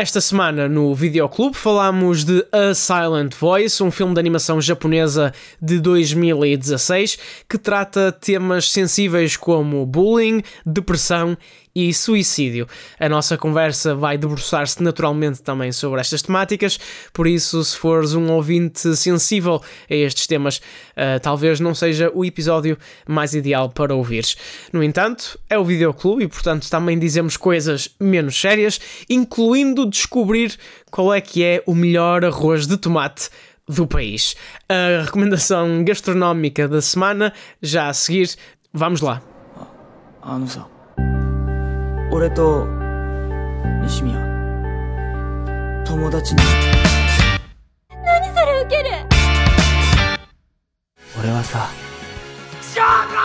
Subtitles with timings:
[0.00, 5.80] Esta semana no Videoclube falámos de A Silent Voice, um filme de animação japonesa de
[5.80, 11.36] 2016 que trata temas sensíveis como bullying, depressão
[11.78, 12.66] e suicídio.
[12.98, 16.78] A nossa conversa vai debruçar-se naturalmente também sobre estas temáticas,
[17.12, 22.24] por isso, se fores um ouvinte sensível a estes temas, uh, talvez não seja o
[22.24, 24.36] episódio mais ideal para ouvires.
[24.72, 30.58] No entanto, é o Videoclube e, portanto, também dizemos coisas menos sérias, incluindo descobrir
[30.90, 33.28] qual é que é o melhor arroz de tomate
[33.68, 34.34] do país.
[34.68, 38.34] A recomendação gastronómica da semana, já a seguir,
[38.72, 39.22] vamos lá.
[40.22, 40.77] Ah, não sei.
[42.11, 42.67] 俺と
[43.81, 44.17] 西宮
[45.85, 46.41] 友達に
[48.05, 48.89] 何それウケる
[51.19, 51.69] 俺はさ
[52.61, 53.23] ショー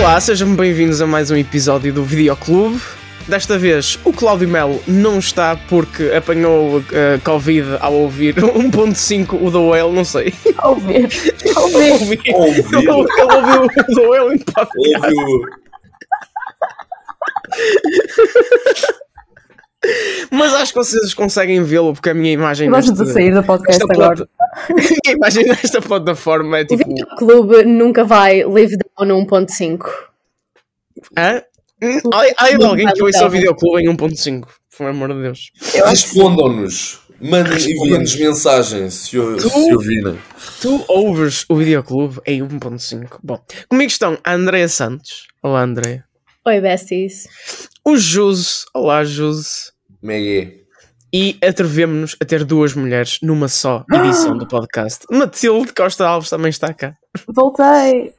[0.00, 2.80] Olá, sejam bem-vindos a mais um episódio do Videoclube.
[3.27, 6.83] Desta vez o Cláudio Melo não está porque apanhou uh,
[7.23, 10.33] Covid ao ouvir 1.5 o The Whale, não sei.
[10.57, 11.09] Ao ouvir.
[11.55, 12.19] ouvir.
[12.33, 12.59] ouvir.
[12.73, 15.07] Ele ouviu o The Whale em podcast.
[15.07, 15.63] Ouviu.
[20.31, 22.69] Mas acho que vocês conseguem vê-lo porque a minha imagem.
[22.69, 24.27] Nós neste, a sair do podcast agora.
[25.07, 26.83] a imagem desta plataforma é tipo.
[26.83, 29.85] O clube nunca vai live down 1.5.
[31.17, 31.41] Hã?
[32.37, 35.51] Ai, de alguém que ouça o videoclube em 1.5, por amor de Deus.
[35.85, 37.01] Respondam-nos.
[37.19, 40.19] Mandem, enviem-nos mensagens se, tu, se ouvirem.
[40.61, 43.19] Tu ouves o videoclube em 1.5.
[43.23, 45.27] Bom, comigo estão a Andrea Santos.
[45.41, 46.03] Olá, Andrea.
[46.45, 47.27] Oi, besties.
[47.85, 48.65] O Juse.
[48.73, 49.71] Olá, Juse.
[50.01, 50.63] Megue.
[51.13, 55.05] E atrevemos-nos a ter duas mulheres numa só edição do podcast.
[55.11, 56.93] Matilde Costa Alves também está cá.
[57.27, 58.13] Voltei.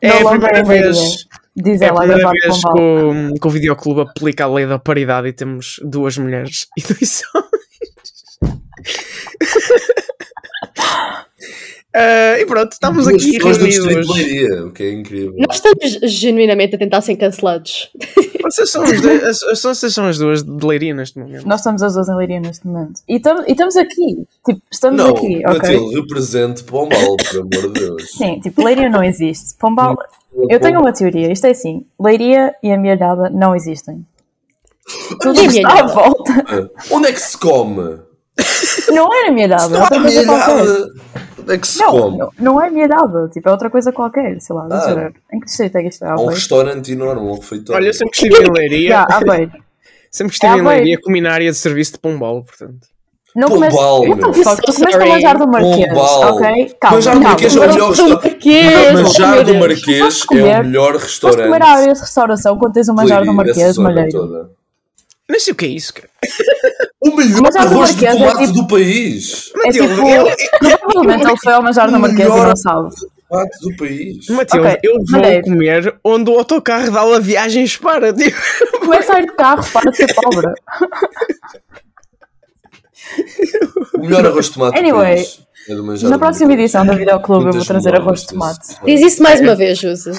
[0.00, 1.26] É a primeira vez
[1.62, 4.78] Diz é ela, a primeira vez que o, que o Videoclube aplica a lei da
[4.78, 7.50] paridade e temos duas mulheres e dois homens.
[11.94, 14.60] Uh, e pronto, estamos Duas aqui reunidos.
[14.60, 15.34] o que é incrível.
[15.36, 17.90] Nós estamos genuinamente a tentar ser cancelados.
[18.42, 21.46] Vocês são, as, as, vocês são as duas de Leiria neste momento.
[21.46, 23.00] Nós estamos as duas em Leiria neste momento.
[23.06, 24.24] E, tam, e estamos aqui.
[24.44, 25.42] Tipo, estamos não, aqui.
[25.42, 26.00] Matilde, okay?
[26.00, 28.10] represente Pombal, por amor de Deus.
[28.16, 29.54] Sim, tipo, Leiria não existe.
[29.56, 29.94] Pombal.
[30.48, 31.30] Eu tenho uma teoria.
[31.30, 34.04] Isto é assim: Leiria e a Mialhada não existem.
[35.20, 36.70] Tudo está à volta.
[36.90, 37.98] Onde é que se come?
[38.88, 39.68] Não era minha idade.
[39.68, 40.50] Não é minha idade.
[40.50, 41.00] Onde
[41.50, 42.18] é que se não, come?
[42.18, 43.30] Não, não é minha idade.
[43.32, 44.40] Tipo, é outra coisa qualquer.
[44.40, 44.94] Sei lá, ah.
[44.94, 45.14] ver.
[45.32, 46.14] Em que distrito é que isto é?
[46.14, 47.82] Um restaurante enorme, um refeitório.
[47.82, 48.88] Olha, eu sempre estive em Leiria.
[48.90, 49.06] Já,
[50.10, 52.88] sempre estive é em Leiria culinária de serviço de Pombal, portanto.
[53.34, 56.34] Não começo, só que tu começaste a manjar do Marquês, Pombal.
[56.34, 56.76] ok?
[56.80, 56.96] Calma.
[56.96, 58.92] Manjar do Marquês é o melhor restaurante.
[58.92, 61.44] Manjar do Marquês é o melhor restaurante.
[61.44, 64.50] Comer a área de restauração quando tens o manjar do Marquês, malheiro.
[65.28, 66.08] Nem sei o que é isso, cara.
[67.02, 69.50] O melhor arroz de tomate é tipo, do país.
[69.64, 72.90] É tipo, provavelmente ele foi ao manjar da Marquesa e não sabe.
[73.28, 74.28] Tomate do país.
[74.28, 75.42] Matilde, okay, eu vou Madeira.
[75.42, 78.12] comer onde o autocarro dá a viagens para.
[78.12, 78.36] Tipo.
[78.80, 80.46] Começa a ir de carro, para de ser pobre.
[83.94, 85.14] o melhor arroz de tomate anyway,
[85.68, 86.04] do país.
[86.04, 88.76] É na próxima edição da Videoclube eu vou trazer arroz de tomate.
[88.84, 90.12] Diz isso mais uma vez, José.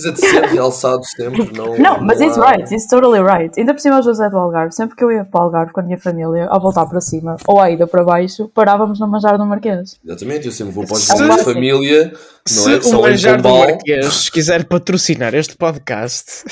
[0.00, 1.76] Precisa de ser realçado sempre, não.
[1.76, 3.52] Não, mas it's right, it's totally right.
[3.58, 5.82] Ainda por cima, José do Algarve, sempre que eu ia para o Algarve com a
[5.82, 9.44] minha família, ao voltar para cima ou à ida para baixo, parávamos no manjar do
[9.44, 9.98] Marquês.
[10.04, 12.12] Exatamente, eu sempre vou para os da família.
[12.12, 12.96] Não Se é?
[12.96, 16.44] o manjar do Marquês quiser patrocinar este podcast,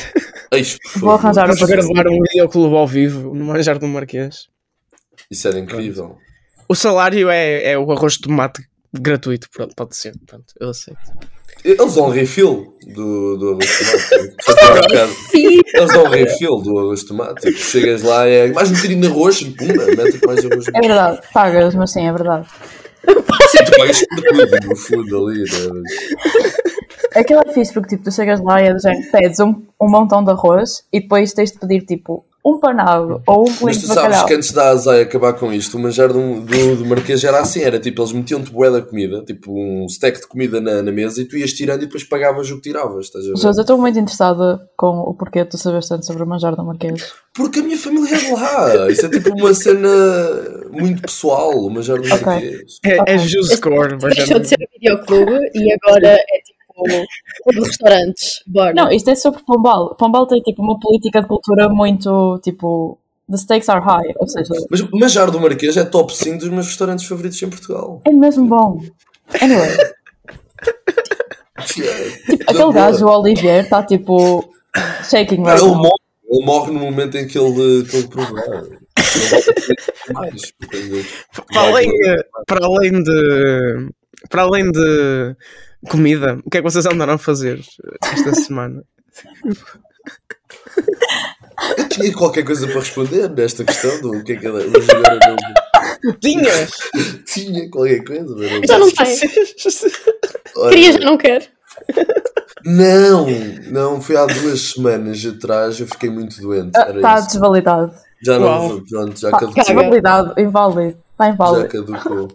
[0.53, 4.49] Eixe, vou arranjar para gravar um videoclube ao vivo no manjar do Marquês.
[5.31, 6.19] Isso era incrível.
[6.69, 10.99] O salário é, é o arroz de tomate gratuito, pronto, pode ser, pronto, eu aceito.
[11.67, 15.37] Eles dão refill do, do arroz de tomate.
[15.75, 17.01] Eles dão refill do arroz.
[17.01, 20.69] Tipo, chegas lá, é mais um bocadinho de arroz, pumba, mete mais arroz.
[20.73, 22.47] É verdade, pagas, mas sim, é verdade.
[23.49, 25.41] Sim, tu pagas por tudo, no fundo ali.
[25.41, 25.83] Né?
[27.17, 29.89] Aquilo é fixe porque tipo, tu chegas lá e é do género, pedes um, um
[29.89, 33.89] montão de arroz e depois tens de pedir tipo um panado ou um Mas tu
[33.89, 37.41] sabes que antes da Azai acabar com isto, o manjar do, do, do Marquês era
[37.41, 40.93] assim: era tipo, eles metiam-te bué da comida, tipo um stack de comida na, na,
[40.93, 43.07] mesa e tu ias tirando e depois pagavas o que tiravas.
[43.07, 43.57] Estás a ver?
[43.57, 47.13] eu estou muito interessada com o porquê tu sabes tanto sobre o manjar do Marquês.
[47.35, 48.91] Porque a minha família é de lá.
[48.91, 49.89] Isso é tipo uma cena
[50.71, 52.27] muito pessoal, o manjar do okay.
[52.27, 52.79] Marquês.
[52.85, 53.15] É, okay.
[53.15, 53.97] é just core.
[53.97, 58.43] Deixou de ser um videoclube e agora é tipo como restaurantes.
[58.47, 58.75] Bora.
[58.75, 59.95] Não, isto é sobre Pombal.
[59.97, 62.99] Pombal tem tipo uma política de cultura muito tipo
[63.31, 64.55] The stakes are high, ou seja...
[64.71, 68.01] Mas Manjar do Marquês é top 5 dos meus restaurantes favoritos em Portugal.
[68.05, 68.81] É mesmo bom.
[69.43, 69.77] Anyway,
[71.65, 74.45] Tipo, aquele gajo, o Olivier, está tipo
[75.09, 75.91] shaking right Ele morre,
[76.31, 78.65] ele morre no momento em que ele, que ele provar.
[81.53, 81.91] Para além,
[82.47, 83.89] para além de.
[84.29, 85.37] Para além de
[85.89, 87.61] comida, o que é que vocês andaram a fazer
[88.03, 88.83] esta semana?
[91.79, 95.19] Eu tinha qualquer coisa para responder nesta questão do que é que ela mas agora
[96.05, 96.71] não Tinhas!
[97.27, 98.35] tinha qualquer coisa.
[98.37, 98.87] mas não- Já não.
[100.63, 101.45] Olha, Queria, já não quero.
[102.65, 103.27] Não,
[103.71, 106.77] não, foi há duas semanas atrás, eu fiquei muito doente.
[106.77, 107.29] Era Está isso.
[107.29, 107.93] desvalidado.
[108.23, 108.83] Já não, Uau.
[108.89, 109.65] pronto, já Está caducou.
[109.65, 110.99] desvalidado, inválido.
[111.13, 111.69] Está Já inválido.
[111.69, 112.29] caducou.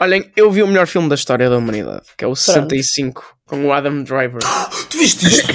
[0.00, 3.64] Olhem, eu vi o melhor filme da história da humanidade, que é o 65, com
[3.66, 4.40] o Adam Driver.
[4.90, 5.52] Tu viste isto?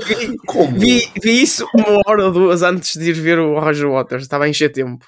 [0.46, 0.78] Como?
[0.78, 4.44] Vi, vi isso uma hora ou duas antes de ir ver o Roger Waters, estava
[4.44, 5.04] a encher tempo.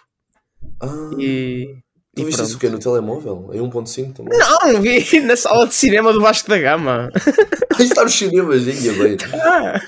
[0.82, 1.68] Ah, E.
[2.14, 2.48] tu e viste pronto.
[2.48, 2.68] isso o quê?
[2.68, 3.50] No telemóvel?
[3.52, 4.38] Em 1.5 também?
[4.38, 7.10] Não, vi na sala de cinema do Vasco da Gama.
[7.78, 9.16] Aí está nos cinemas, ainda bem.
[9.42, 9.80] Ah,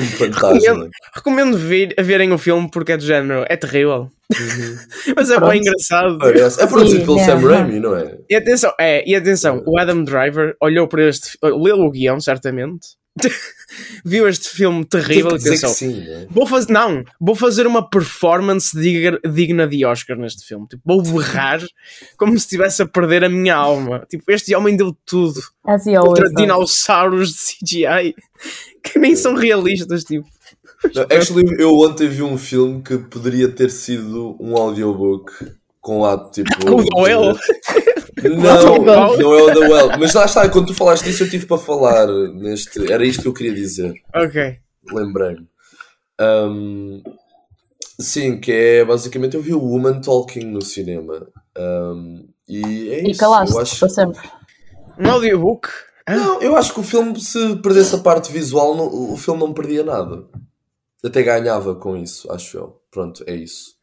[0.00, 0.66] filme fantástico.
[0.66, 1.56] recomendo, recomendo
[1.96, 4.10] a verem o filme porque é do género, é terrível.
[5.14, 5.50] Mas é Pronto.
[5.50, 6.18] bem engraçado.
[6.18, 6.62] Parece.
[6.62, 7.38] É produzido pelo é, Sam.
[7.38, 8.18] Raimi, não é?
[8.28, 12.96] E atenção, é, e atenção, o Adam Driver olhou para este, leu o guião, certamente,
[14.04, 16.26] viu este filme terrível Tipo e dizer que pensou, sim, né?
[16.30, 20.66] Vou fazer, não, vou fazer uma performance diga- digna de Oscar neste filme.
[20.68, 21.60] Tipo, vou berrar
[22.16, 24.06] como se estivesse a perder a minha alma.
[24.08, 26.34] Tipo, este homem deu tudo As contra does.
[26.34, 28.14] dinossauros de CGI
[28.84, 30.04] que nem são realistas.
[30.04, 30.26] Tipo,
[30.94, 35.32] Não, Actually, eu ontem vi um filme que poderia ter sido um audiobook
[35.80, 36.48] com lá, tipo.
[36.70, 37.38] o Doyle.
[38.28, 39.18] Não, Well.
[39.18, 39.98] não é o da Well.
[39.98, 42.90] Mas lá está, quando tu falaste disso, eu tive para falar neste.
[42.90, 43.94] Era isto que eu queria dizer.
[44.14, 44.56] Ok.
[44.92, 45.46] Lembrei-me.
[46.20, 47.02] Um,
[48.00, 51.26] sim, que é basicamente eu vi o Woman Talking no cinema.
[51.58, 53.20] Um, e é E isso.
[53.20, 54.20] calaste eu acho, para sempre.
[54.98, 55.68] Um audiobook.
[56.08, 59.52] não, eu acho que o filme, se perdesse a parte visual, não- o filme não
[59.52, 60.24] perdia nada.
[61.04, 62.76] Até ganhava com isso, acho eu.
[62.90, 63.75] Pronto, é isso.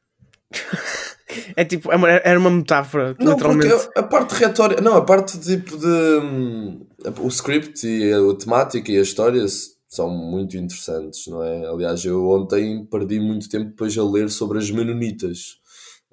[1.56, 3.70] É tipo, é uma- era uma metáfora, Não, literalmente.
[3.70, 6.86] porque a parte retórica, não, a parte tipo de hum,
[7.22, 9.44] o script e a temática e a história
[9.90, 11.66] são muito interessantes, não é?
[11.68, 15.58] Aliás, eu ontem perdi muito tempo depois a ler sobre as Menonitas,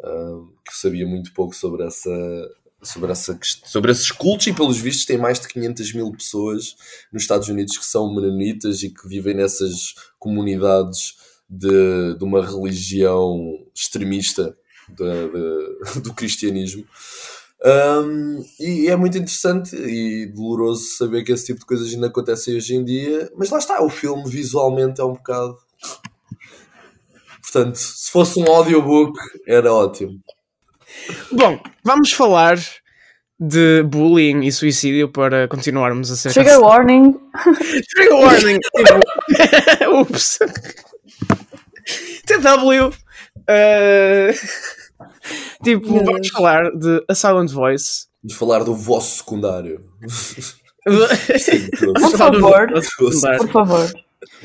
[0.02, 2.10] hum, que sabia muito pouco sobre essa
[2.82, 6.74] sobre essa sobre esses cultos e pelos vistos tem mais de 500 mil pessoas
[7.12, 11.14] nos Estados Unidos que são menonitas e que vivem nessas comunidades
[11.50, 14.54] de, de uma religião extremista
[14.88, 16.84] da- da- do cristianismo.
[17.62, 22.56] Um, e é muito interessante e doloroso saber que esse tipo de coisas ainda acontecem
[22.56, 25.58] hoje em dia, mas lá está, o filme visualmente é um bocado.
[27.42, 29.12] Portanto, se fosse um audiobook,
[29.46, 30.20] era ótimo.
[31.32, 32.58] Bom, vamos falar
[33.38, 36.32] de bullying e suicídio para continuarmos a ser.
[36.32, 37.14] Trigger warning.
[37.94, 38.58] Trigger warning!
[40.00, 40.38] Ups!
[42.26, 42.88] TW!
[42.88, 44.32] uh,
[45.64, 46.28] tipo, Meu vamos Deus.
[46.30, 48.06] falar de A Silent Voice.
[48.22, 49.84] Vamos falar do vosso secundário.
[50.86, 52.72] Vamos Por falar do- favor.
[53.38, 53.92] Por favor.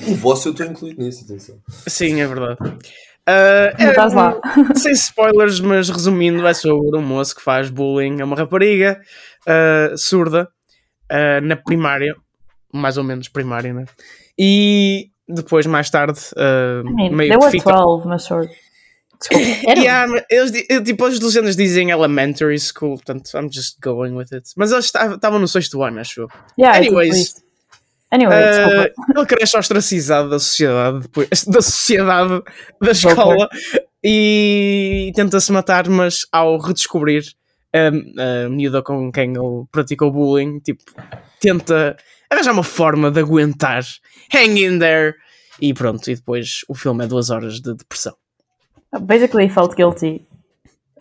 [0.08, 1.58] o vosso eu estou incluído nisso, atenção.
[1.88, 2.58] Sim, é verdade.
[2.62, 4.36] Uh, Não estás lá.
[4.76, 9.00] Sem spoilers, mas resumindo, é sobre um moço que faz bullying a uma rapariga
[9.48, 10.48] uh, surda
[11.12, 12.16] uh, na primária,
[12.72, 13.86] mais ou menos primária, né?
[14.38, 17.72] E depois, mais tarde, uh, I mean, meio they que fica.
[17.72, 18.50] 12, mas sure.
[19.78, 20.52] Yeah, eles,
[20.84, 24.50] tipo, as legendas dizem elementary school, portanto, I'm just going with it.
[24.58, 26.28] Mas eles esta- estavam no sexto ano, acho eu.
[26.60, 27.36] Yeah, Anyways.
[28.12, 28.36] Anyway.
[28.36, 32.44] Uh, ele cresce ostracizado da sociedade, depois, da sociedade,
[32.80, 33.50] da escola,
[34.04, 37.24] e tenta-se matar, mas ao redescobrir
[37.74, 40.84] a, a miúda com quem ele praticou bullying, tipo,
[41.40, 41.98] tenta
[42.36, 43.84] arranjar uma forma de aguentar,
[44.34, 45.16] hang in there,
[45.62, 48.16] e pronto, e depois o filme é duas horas de depressão.
[49.02, 50.26] Basically, felt guilty.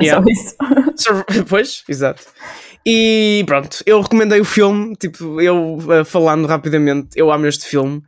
[0.01, 0.25] É Yeah.
[0.25, 0.57] só isso.
[1.49, 2.25] Pois, exato.
[2.87, 8.03] E pronto, eu recomendei o filme, tipo, eu uh, falando rapidamente, eu amo este filme.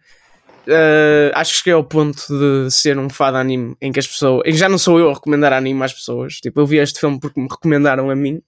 [0.67, 4.07] Uh, acho que cheguei ao ponto de ser um fã de anime em que as
[4.09, 4.43] pessoas.
[4.45, 6.35] em que já não sou eu a recomendar anime às pessoas.
[6.35, 8.43] Tipo, eu vi este filme porque me recomendaram a mim.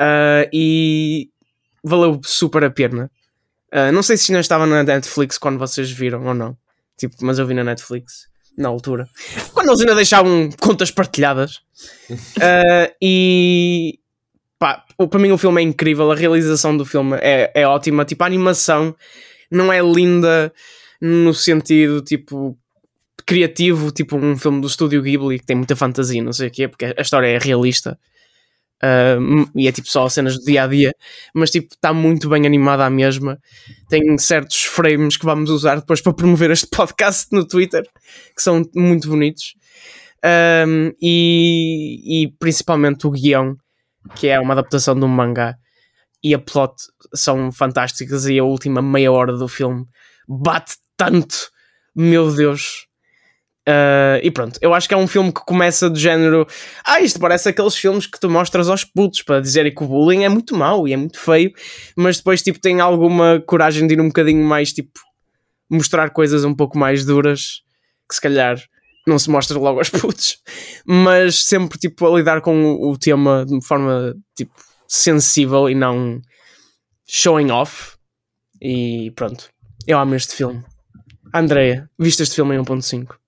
[0.00, 1.28] Uh, e
[1.84, 3.10] valeu super a pena.
[3.72, 6.56] Uh, não sei se ainda estava na Netflix quando vocês viram ou não.
[6.98, 9.08] Tipo, mas eu vi na Netflix na altura.
[9.54, 11.56] Quando eles ainda deixavam contas partilhadas.
[12.36, 13.98] Uh, e
[14.58, 18.04] pá, o- para mim o filme é incrível, a realização do filme é, é ótima.
[18.04, 18.94] Tipo, a animação
[19.50, 20.52] não é linda
[21.00, 22.58] no sentido tipo
[23.24, 26.68] criativo, tipo um filme do estúdio Ghibli que tem muita fantasia, não sei o quê,
[26.68, 27.98] porque a história é realista.
[28.82, 30.92] Uh, e é tipo só cenas do dia a dia,
[31.34, 33.38] mas tipo está muito bem animada à mesma.
[33.88, 37.82] Tem certos frames que vamos usar depois para promover este podcast no Twitter
[38.34, 39.54] que são muito bonitos.
[40.24, 43.56] Um, e, e principalmente o guião,
[44.14, 45.56] que é uma adaptação de um mangá,
[46.22, 46.74] e a plot
[47.14, 48.26] são fantásticas.
[48.26, 49.86] E a última meia hora do filme
[50.28, 51.50] bate tanto,
[51.94, 52.89] meu Deus.
[53.70, 56.46] Uh, e pronto, eu acho que é um filme que começa do género.
[56.84, 60.24] Ah, isto parece aqueles filmes que tu mostras aos putos para dizerem que o bullying
[60.24, 61.52] é muito mau e é muito feio,
[61.94, 64.98] mas depois tipo, tem alguma coragem de ir um bocadinho mais tipo
[65.70, 67.62] mostrar coisas um pouco mais duras
[68.08, 68.60] que se calhar
[69.06, 70.38] não se mostra logo aos putos,
[70.84, 74.54] mas sempre tipo a lidar com o, tema de forma tipo
[74.88, 76.20] sensível e não
[77.06, 77.96] showing off.
[78.60, 79.48] E pronto,
[79.86, 80.64] eu amo este filme.
[81.32, 83.20] Andreia, viste este filme em 1.5?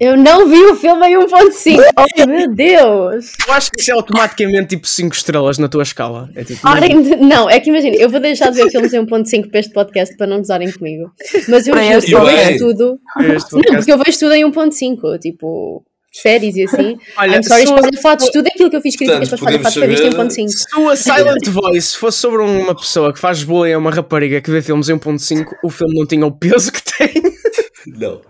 [0.00, 1.80] Eu não vi o filme em 1.5.
[1.96, 3.32] Oh meu Deus!
[3.46, 6.30] Eu acho que isso é automaticamente tipo 5 estrelas na tua escala.
[6.36, 7.16] É tipo, Parem de...
[7.16, 10.16] Não, é que imagina, eu vou deixar de ver filmes em 1.5 para este podcast
[10.16, 11.10] para não gozarem comigo.
[11.48, 11.80] Mas eu, eu
[12.20, 12.50] podcast.
[12.52, 13.00] vejo tudo.
[13.16, 16.96] Não, porque eu vejo tudo em 1.5, tipo, séries e assim.
[17.16, 19.96] Olha, I'm sorry, falar de tudo aquilo que eu fiz críticas para para visto em
[20.12, 20.48] saber- 1.5.
[20.48, 24.40] Se o A Silent Voice fosse sobre uma pessoa que faz bullying a uma rapariga
[24.40, 27.37] que vê filmes em 1.5, o filme não tinha o peso que tem.
[27.86, 28.20] Não,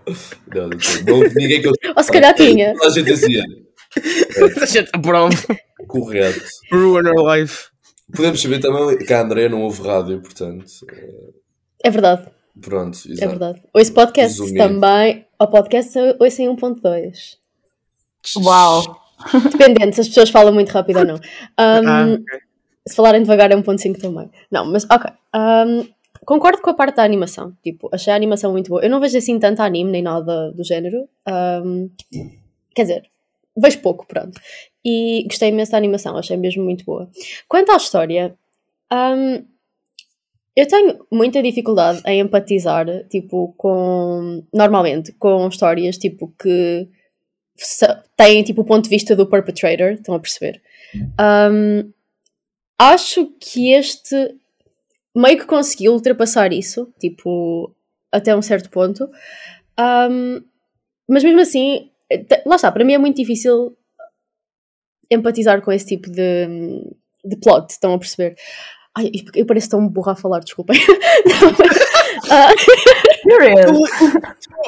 [0.53, 0.69] não, não,
[1.07, 2.73] não ninguém que eu Ou se calhar tinha.
[2.83, 3.43] A gente dizia.
[4.61, 5.35] A gente aprova.
[5.87, 6.41] Correto.
[6.71, 7.67] Ruin her life.
[8.15, 10.65] Podemos saber também que a André não ouve rádio, portanto.
[11.83, 12.27] É verdade,
[12.59, 13.29] Pronto, é exato.
[13.29, 13.61] verdade.
[13.73, 14.57] Ouço podcast Resumindo.
[14.67, 15.25] também.
[15.39, 17.37] O podcast ouço em 1.2.
[18.43, 18.99] Uau!
[19.51, 21.15] Dependendo se as pessoas falam muito rápido ou não.
[21.59, 22.39] Um, Ah, ok.
[22.87, 24.29] Se falarem devagar é 1.5 também.
[24.51, 25.11] Não, mas ok.
[25.35, 25.87] Um,
[26.25, 27.55] concordo com a parte da animação.
[27.63, 28.81] Tipo, achei a animação muito boa.
[28.81, 31.07] Eu não vejo assim tanto anime nem nada do género.
[31.27, 31.89] Um,
[32.75, 33.03] quer dizer,
[33.57, 34.39] vejo pouco, pronto.
[34.83, 37.09] E gostei imenso da animação, achei mesmo muito boa.
[37.47, 38.35] Quanto à história,
[38.91, 39.45] um,
[40.55, 44.43] eu tenho muita dificuldade em empatizar, tipo, com.
[44.53, 46.87] Normalmente, com histórias, tipo, que
[48.15, 50.61] têm, tipo, o ponto de vista do perpetrator, estão a perceber?
[51.19, 51.91] Um,
[52.77, 54.35] acho que este
[55.15, 57.75] meio que conseguiu ultrapassar isso, tipo,
[58.11, 59.09] até um certo ponto.
[59.79, 60.41] Um,
[61.07, 61.89] mas mesmo assim,
[62.45, 63.75] lá está, para mim é muito difícil
[65.09, 66.47] empatizar com esse tipo de,
[67.25, 68.35] de plot, estão a perceber?
[68.95, 70.79] Ai, eu pareço tão burra a falar, desculpem.
[71.25, 71.88] Não, mas,
[73.23, 73.89] Serious?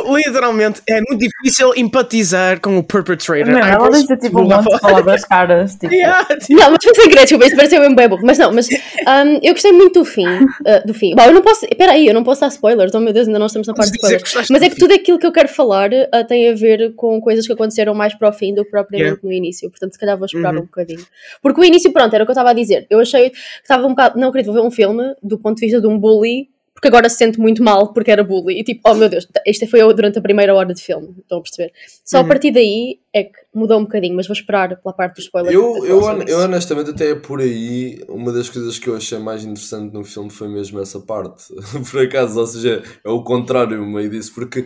[0.05, 3.45] Literalmente, é muito difícil empatizar com o perpetrator.
[3.47, 5.75] Não, ela disse tipo um monte de palavras caras.
[5.75, 8.21] Tipo, Yeah, tipo, Não, mas foi sem querer, desculpa, isto pareceu mesmo bem burro.
[8.25, 10.27] Mas não, mas um, eu gostei muito do fim.
[10.27, 11.15] uh, do fim.
[11.15, 11.65] Bom, eu não posso.
[11.65, 12.93] Espera aí, eu não posso dar spoilers.
[12.95, 14.47] Oh meu Deus, ainda não estamos na parte de spoilers.
[14.49, 17.45] Mas é que tudo aquilo que eu quero falar uh, tem a ver com coisas
[17.45, 19.19] que aconteceram mais para o fim do que propriamente Yeah.
[19.23, 19.69] no início.
[19.69, 20.59] Portanto, se calhar vou esperar Uhum.
[20.61, 21.03] um bocadinho.
[21.41, 22.85] Porque o início, pronto, era o que eu estava a dizer.
[22.89, 24.19] Eu achei que estava um bocado.
[24.19, 26.49] Não acredito, vou ver um filme do ponto de vista de um bully.
[26.73, 28.59] Porque agora se sente muito mal porque era bully.
[28.59, 31.13] E tipo, oh meu Deus, isto foi eu durante a primeira hora de filme.
[31.19, 31.71] Estão a perceber?
[32.03, 32.27] Só a Uhum.
[32.27, 34.15] partir daí é que mudou um bocadinho.
[34.15, 35.53] Mas vou esperar pela parte do spoiler.
[35.53, 39.43] Eu, eu, eu honestamente até é por aí uma das coisas que eu achei mais
[39.43, 41.43] interessante no filme foi mesmo essa parte.
[41.91, 44.65] por acaso, ou seja, é o contrário meio disso, porque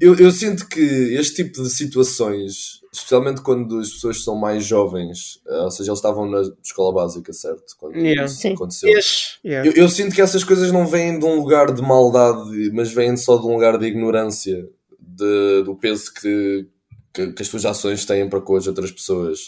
[0.00, 5.40] eu, eu sinto que este tipo de situações, especialmente quando as pessoas são mais jovens,
[5.48, 7.76] eh, ou seja, eles estavam na escola básica, certo?
[7.78, 8.24] Quando Yeah.
[8.24, 8.54] isso Sim.
[8.54, 8.88] aconteceu.
[8.90, 9.68] Yes, yeah.
[9.68, 13.16] Eu, eu sinto que essas coisas não vêm de um lugar de maldade, mas vêm
[13.16, 14.68] só de um lugar de ignorância,
[14.98, 16.66] de- do peso que,
[17.14, 19.38] que, que as suas ações têm para com as outras pessoas.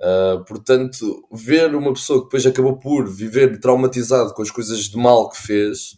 [0.00, 4.96] Ah, portanto, ver uma pessoa que depois acabou por viver traumatizado com as coisas de
[4.96, 5.96] mal que fez.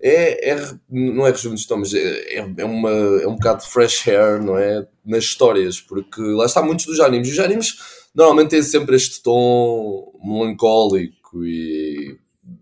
[0.00, 4.06] É, é, não é rejuvenescão, mas é, é, é, uma, é um bocado de fresh
[4.06, 4.86] hair, não é?
[5.04, 7.30] Nas histórias, porque lá está muitos dos animes.
[7.32, 7.76] Os animes
[8.14, 12.18] normalmente têm sempre este tom melancólico e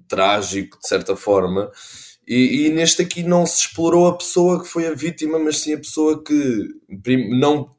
[0.09, 1.71] trágico, de certa forma.
[2.27, 5.75] E, e neste aqui não se explorou a pessoa que foi a vítima, mas sim
[5.75, 6.69] a pessoa que
[7.31, 7.71] não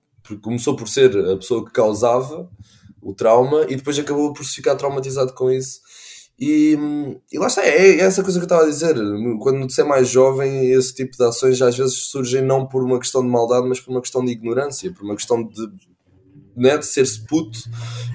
[0.41, 2.49] começou por ser a pessoa que causava
[3.01, 5.79] o trauma e depois acabou por se ficar traumatizado com isso.
[6.39, 6.77] E,
[7.31, 8.95] e lá está, é, é essa coisa que eu estava a dizer.
[9.39, 12.99] Quando você é mais jovem, esse tipo de ações às vezes surgem não por uma
[12.99, 15.67] questão de maldade, mas por uma questão de ignorância, por uma questão de,
[16.55, 17.57] né, de ser-se puto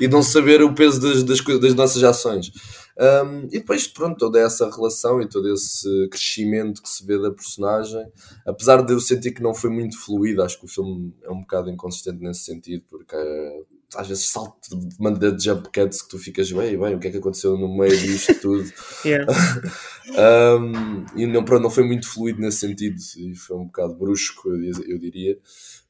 [0.01, 2.53] e não saber o peso das, das, das nossas ações.
[2.99, 7.31] Um, e depois, pronto, toda essa relação e todo esse crescimento que se vê da
[7.31, 8.07] personagem,
[8.47, 11.41] apesar de eu sentir que não foi muito fluido, acho que o filme é um
[11.41, 13.63] bocado inconsistente nesse sentido, porque eh,
[13.97, 17.09] às vezes salto de maneira de jump cuts que tu ficas, bem, bem, o que
[17.09, 18.73] é que aconteceu no meio disto tudo?
[20.13, 24.49] Um, e não, pronto, não foi muito fluido nesse sentido e foi um bocado brusco,
[24.89, 25.39] eu, diria.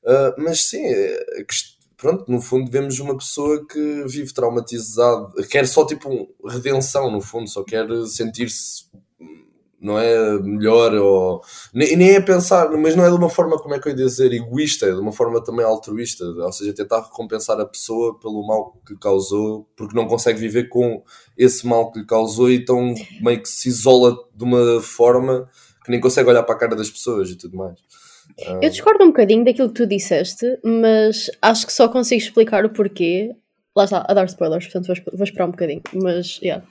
[0.05, 5.67] Uh, mas sim, é, est- pronto, no fundo vemos uma pessoa que vive traumatizada, quer
[5.67, 8.85] só tipo redenção, no fundo, só quer sentir-se
[9.83, 11.43] não é melhor ou
[11.75, 13.97] nem, nem é pensar, mas não é de uma forma como é que eu ia
[13.97, 18.47] dizer egoísta, é de uma forma também altruísta, ou seja, tentar recompensar a pessoa pelo
[18.47, 21.03] mal que lhe causou, porque não consegue viver com
[21.37, 25.49] esse mal que lhe causou e então meio que se isola de uma forma
[25.85, 27.79] que nem consegue olhar para a cara das pessoas e tudo mais.
[28.61, 32.71] Eu discordo um bocadinho daquilo que tu disseste, mas acho que só consigo explicar o
[32.71, 33.35] porquê.
[33.75, 35.81] Lá está, a dar spoilers, portanto vou, vou esperar um bocadinho.
[35.95, 36.63] Mas, yeah.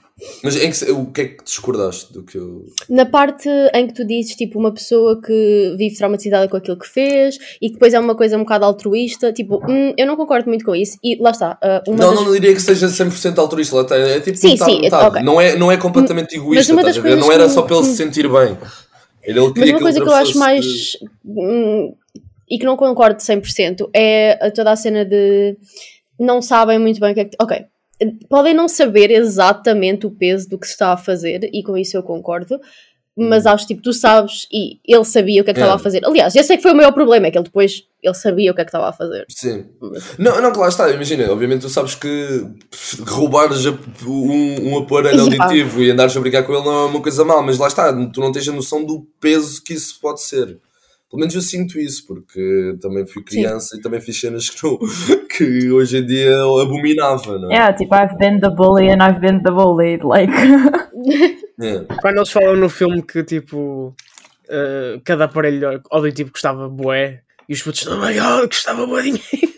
[0.42, 2.66] Mas em que, o que é que discordaste do que eu.
[2.88, 6.86] Na parte em que tu dizes, tipo, uma pessoa que vive traumatizada com aquilo que
[6.86, 10.48] fez e que depois é uma coisa um bocado altruísta, tipo, hum, eu não concordo
[10.48, 10.96] muito com isso.
[11.02, 11.58] E lá está.
[11.60, 12.24] Uh, não, das...
[12.24, 15.06] não diria que seja 100% altruísta, lá está, é tipo sim, metade, sim, metade.
[15.08, 15.22] Okay.
[15.22, 17.50] Não, é, não é completamente egoísta, mas das não era que...
[17.50, 18.56] só para ele se sentir bem.
[19.24, 20.96] Ele, ele mas uma coisa que eu acho mais.
[21.24, 21.94] Hum,
[22.48, 25.56] e que não concordo 100% é toda a cena de
[26.18, 27.36] não sabem muito bem o que é que.
[27.40, 27.64] Ok,
[28.28, 31.96] podem não saber exatamente o peso do que se está a fazer, e com isso
[31.96, 32.60] eu concordo,
[33.16, 35.76] mas acho tipo, tu sabes e ele sabia o que é que estava É.
[35.76, 36.02] a fazer.
[36.04, 38.54] Aliás, esse é que foi o maior problema, é que ele depois ele sabia o
[38.54, 39.26] que é que estava a fazer.
[39.28, 39.66] Sim.
[40.18, 42.44] Não, não, claro está, imagina, obviamente tu sabes que
[43.06, 43.76] roubares um,
[44.70, 47.58] um aparelho auditivo e andares a brincar com ele não é uma coisa mal, mas
[47.58, 50.58] lá está, tu não tens a noção do peso que isso pode ser.
[51.12, 54.78] Pelo menos eu sinto isso, porque também fui criança e também fiz cenas que, não,
[55.28, 57.54] que hoje em dia eu abominava, não é?
[57.54, 60.02] Yeah, tipo, I've been the bully and I've been the bullied.
[60.04, 60.32] Like,
[61.60, 61.80] É.
[62.00, 63.94] Quando eles falam no filme que tipo
[64.48, 69.52] uh, cada aparelho auditivo custava bué e os putos, oh my god, custava bué dinheiro.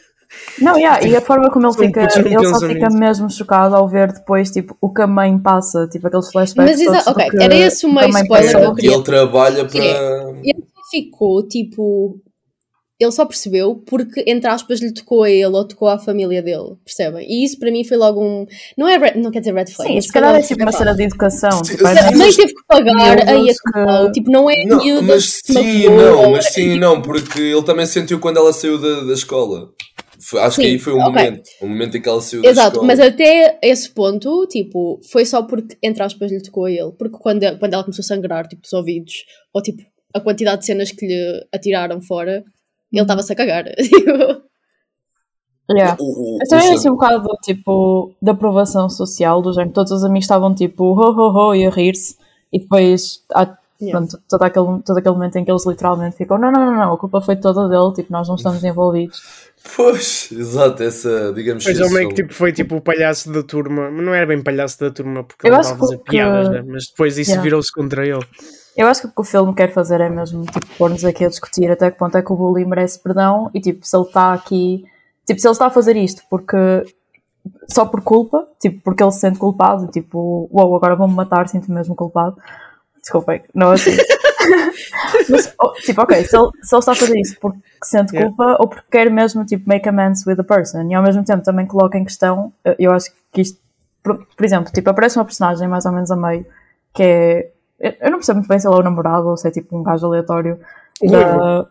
[0.61, 2.99] não, yeah, e a forma como ele fica, ele só fica nisso.
[2.99, 6.73] mesmo chocado ao ver depois, tipo, o que a mãe passa, tipo, aqueles flashbacks.
[6.73, 8.94] Mas exa- todos do ok, que- era esse o meio spoiler que eu E queria-
[8.94, 9.84] ele trabalha para.
[10.42, 12.20] Ele ficou tipo.
[12.98, 16.76] Ele só percebeu porque, entre aspas, lhe tocou a ele ou tocou à família dele,
[16.84, 17.26] percebem?
[17.28, 18.46] E isso para mim foi logo um.
[18.78, 19.88] Não, é red- não quer dizer red flag.
[19.88, 21.50] Sim, mas se calhar é tipo uma cena de educação.
[21.64, 24.64] Sim, Tipo, é A mesmo- mãe teve que pagar, aí a que- tipo, não é
[24.64, 28.20] Não, miúda mas que se sim, não, mas sim, e não, porque ele também sentiu
[28.20, 29.70] quando ela saiu da, da escola.
[30.23, 31.10] Foi- acho que Sim, aí foi um ok.
[31.12, 32.86] momento, o momento em que ela saiu da Exato, escola.
[32.86, 36.92] mas até esse ponto, tipo, foi só porque, entre aspas, lhe tocou a ele.
[36.97, 39.14] Porque quando, quando ela começou a sangrar, tipo, dos ouvidos,
[39.52, 39.82] ou tipo,
[40.14, 42.44] a quantidade de cenas que lhe atiraram fora,
[42.92, 43.64] ele estava-se a cagar.
[45.70, 45.96] Yeah.
[45.98, 49.72] O- o- Eu também é assim um bocado do tipo de aprovação social, do género.
[49.72, 52.16] Todos os amigos estavam tipo ho ho ho e a rir-se,
[52.52, 53.98] e depois há Yeah.
[54.06, 56.92] pronto, todo, aquele, todo aquele momento em que eles literalmente ficam: não, não, não, não,
[56.92, 59.20] a culpa foi toda dele, tipo, nós não estamos envolvidos.
[59.74, 63.90] Pois, exato, essa, digamos Pois ele meio que tipo, foi tipo o palhaço da turma,
[63.90, 66.10] mas não era bem palhaço da turma porque Eu ele acho estava a fazer que-
[66.10, 66.62] piadas, né?
[66.68, 67.42] mas depois isso Yeah.
[67.42, 68.24] virou-se contra ele.
[68.76, 71.28] Eu acho que o que o filme quer fazer é mesmo tipo, pôr-nos aqui a
[71.28, 74.32] discutir até que ponto é que o bully merece perdão e tipo, se ele está
[74.32, 74.84] aqui,
[75.26, 76.56] tipo, se ele está a fazer isto porque
[77.69, 81.75] só por culpa, tipo, porque ele se sente culpado, tipo, uau, agora vão-me matar, sinto-me
[81.75, 82.37] mesmo culpado.
[83.00, 83.97] Desculpem, não é assim.
[85.28, 88.34] Mas, oh, tipo, ok, se ele, se ele está a fazer isso porque sente Yeah.
[88.34, 91.43] culpa ou porque quer mesmo, tipo, make amends with the person e ao mesmo tempo
[91.43, 93.58] também coloca em questão, eh, eu acho que isto,
[94.02, 96.47] por, por exemplo, tipo, aparece uma personagem mais ou menos a meio
[96.95, 97.50] que é,
[98.00, 99.82] eu não percebo muito bem se ele é o namorado ou se é tipo um
[99.82, 100.58] gajo aleatório.
[101.02, 101.66] Da-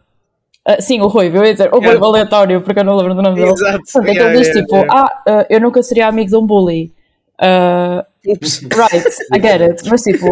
[0.65, 1.89] Ah, sim, o Ruivo, eu ia dizer o Yeah.
[1.89, 3.51] Ruivo aleatório porque eu não lembro do nome dele.
[3.51, 3.79] Exato.
[3.83, 4.99] Portanto, que Yeah, ele diz yeah, tipo, yeah.
[5.01, 6.93] ah, ah, eu nunca seria amigo de um bully.
[8.25, 8.61] Ups.
[8.63, 9.89] right, I get it.
[9.89, 10.25] Mas tipo,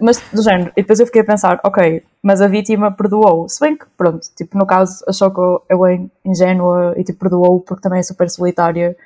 [0.00, 3.48] mas do género, e depois eu fiquei a pensar, ok, mas a vítima perdoou.
[3.48, 7.60] Se bem que, pronto, tipo, no caso achou que eu- é ingênua e tipo, perdoou
[7.60, 8.96] porque também é super solitária.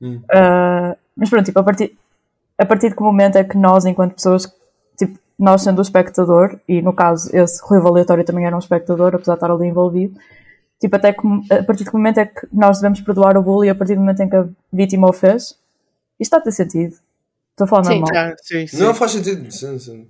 [0.00, 0.22] Hum.
[1.14, 1.92] Mas pronto, tipo, a partir,
[2.58, 4.50] a partir de que momento é que nós, enquanto pessoas,
[4.98, 9.14] tipo, nós sendo o espectador, e no caso esse ruivo aleatório também era um espectador,
[9.14, 10.18] apesar de estar ali envolvido,
[10.80, 11.20] tipo, até que,
[11.52, 14.20] a partir que momento é que nós devemos perdoar o bully a partir do momento
[14.22, 15.54] em que a vítima o fez?
[16.18, 16.94] Isto está a ter sentido.
[17.52, 18.10] Estou a falar Sim, normal.
[18.14, 18.78] Ah, sim, sim.
[18.78, 20.08] Não faz sentido, sim, sim.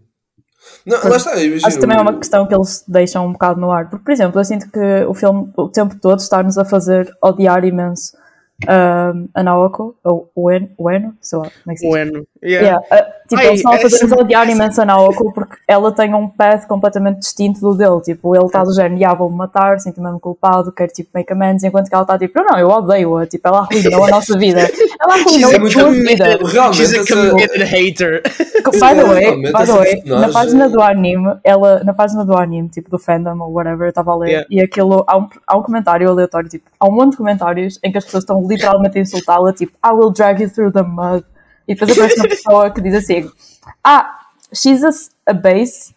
[0.84, 1.66] Não, Pois, lá está, imagina.
[1.68, 3.88] Acho que também é uma questão que eles deixam um bocado no ar.
[3.88, 7.64] Porque, por exemplo, eu sinto que o filme o tempo todo está-nos a fazer odiar
[7.64, 8.16] imenso
[8.68, 11.90] um, a Naoko, ou o En- o Eno, sei lá, como é que se diz?
[11.90, 12.26] Bueno.
[12.46, 12.66] Yeah.
[12.66, 15.90] Yeah, uh, tipo, Ai, eles estão a fazer-nos essa- odiar imenso a Naoko porque ela
[15.92, 18.00] tem um path completamente distinto do dele.
[18.02, 21.88] Tipo, ele está do género, já vou-me matar, sinto-me culpado, quero tipo make amends, enquanto
[21.88, 24.60] que ela está tipo, não, não, eu odeio-a, tipo, ela arruinou a nossa vida.
[24.98, 26.24] Ela arruinou é a tua vida.
[26.46, 28.22] Realmente, She's a essa- committed hater.
[28.64, 32.68] By the way, by the way na página do anime, ela, na página do anime,
[32.68, 34.46] tipo do fandom ou whatever, eu estava a ler, Yeah.
[34.50, 37.92] e aquilo, há um, há um comentário aleatório, tipo, há um monte de comentários em
[37.92, 41.24] que as pessoas estão literalmente a insultá-la, tipo, I will drag you through the mud.
[41.68, 43.30] E depois aparece uma pessoa que diz assim,
[43.84, 44.18] ah,
[44.54, 44.90] she's a,
[45.26, 45.94] a base,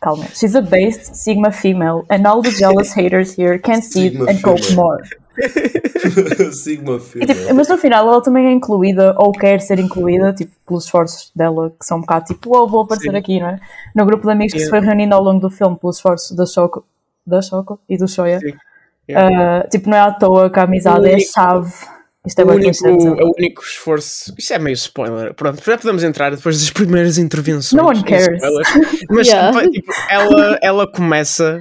[0.00, 4.30] calma, she's a base Sigma female, and all the jealous haters here can see Sigma
[4.30, 4.76] and cope female.
[4.84, 5.02] more.
[6.52, 7.26] Sigma E, Filho.
[7.26, 11.30] tipo, mas no final ela também é incluída, ou quer ser incluída, tipo, pelos esforços
[11.34, 13.16] dela, que são um bocado tipo, oh, vou aparecer Sim.
[13.16, 13.60] aqui, não é?
[13.94, 14.80] No grupo de amigos que se Yeah.
[14.86, 16.84] foi reunindo ao longo do filme pelos esforços da Choco,
[17.26, 18.40] da Choco e do Shoya.
[18.40, 18.52] Sim.
[19.14, 21.72] Ah, tipo, não é à toa que a amizade é a chave.
[22.26, 24.34] Isto é o único, clichê, o único esforço.
[24.36, 25.32] Isso é meio spoiler.
[25.34, 27.72] Pronto, já podemos entrar depois das primeiras intervenções.
[27.80, 28.26] No one em cares.
[28.42, 28.68] spoilers.
[29.10, 29.70] Mas Yeah.
[29.70, 31.58] tipo, ela, ela começa.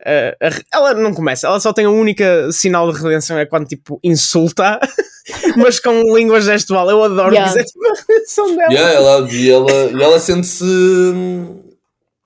[0.00, 0.36] uh,
[0.72, 3.98] a ela não começa, ela só tem a única sinal de redenção é quando tipo
[4.02, 4.78] insulta,
[5.56, 6.88] mas com língua gestual.
[6.90, 7.60] Eu adoro Yeah.
[7.60, 8.72] é tipo a redenção dela.
[8.72, 10.64] Yeah, ela, e ela, e ela sente-se.
[10.64, 11.60] hum,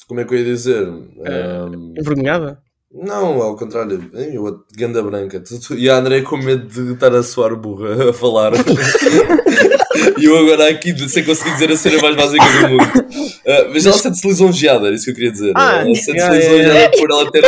[0.09, 0.87] Como é que eu ia dizer?
[0.89, 2.59] Um, Envergonhada?
[2.93, 4.11] Não, ao contrário.
[4.15, 5.41] Ei, Eu, ganda branca.
[5.41, 8.53] Tu- tu- E a André com medo de estar a soar burra a falar.
[10.19, 12.83] e eu agora aqui sem conseguir dizer a cena mais básica do mundo.
[13.47, 15.53] Ah, mas ela sente-se lisonjeada, era isso que eu queria dizer.
[15.57, 17.43] Ah, ela sente-se yeah, lisonjeada yeah, por ela ter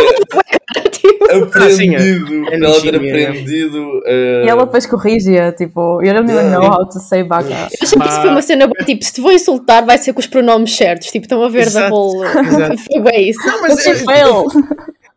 [0.90, 2.48] Tipo, aprendido.
[2.48, 3.31] é por ela ter yeah.
[3.31, 4.03] aprendido.
[4.07, 6.59] ah, E ela depois corrige-a, tipo, you don't even Yeah.
[6.59, 7.48] know how to say baka.
[7.48, 10.12] eu achei que isso foi uma cena boa, tipo, se te vou insultar, vai ser
[10.12, 11.09] com os pronomes certos.
[11.09, 12.27] Tipo, estão a ver da whole.
[12.27, 12.79] exato.
[12.92, 13.46] Foi bem isso.
[13.46, 13.94] Não, mas é.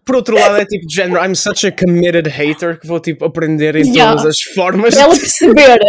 [0.06, 3.26] Por outro lado é tipo de género, I'm such a committed hater que vou tipo
[3.26, 4.16] aprender em Yeah.
[4.16, 4.96] todas as formas.
[4.98, 5.80] Ela perceber.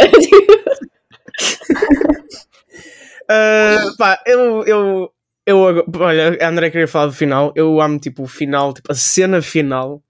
[3.25, 5.13] Uh, pá, eu, eu,
[5.47, 7.53] eu, olha, a André queria falar do final.
[7.57, 10.03] Eu amo, tipo, o final, tipo, a cena final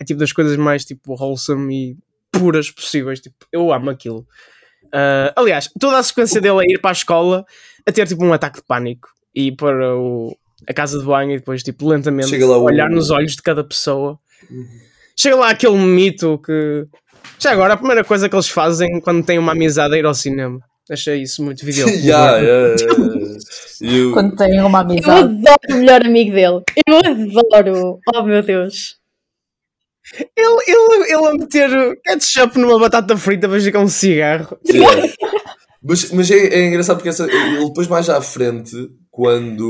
[0.00, 1.96] é tipo das coisas mais, tipo, wholesome e
[2.32, 3.20] puras possíveis.
[3.20, 4.26] Tipo, eu amo aquilo.
[4.86, 7.44] Uh, aliás, toda a sequência dele a ir para a escola
[7.86, 10.36] a ter, tipo, um ataque de pânico e para o,
[10.68, 14.18] a casa de banho e depois, tipo, lentamente olhar nos olhos de cada pessoa.
[15.16, 16.86] Chega lá aquele mito que.
[17.38, 20.14] Já agora, a primeira coisa que eles fazem quando têm uma amizade é ir ao
[20.14, 20.58] cinema.
[20.90, 21.86] Achei isso muito vídeo.
[22.04, 23.38] yeah, yeah, yeah.
[23.80, 25.20] E eu- Quando têm uma Eu amizade.
[25.20, 26.62] adoro o melhor amigo dele.
[26.86, 26.98] Eu
[27.54, 27.98] adoro.
[28.14, 28.96] Oh meu Deus.
[30.36, 34.58] Ele, ele, ele a meter ketchup numa batata frita para ficar um cigarro.
[34.68, 35.08] Yeah.
[35.82, 38.72] Mas, mas é, é engraçado porque essa, ele depois mais à frente,
[39.14, 39.62] quando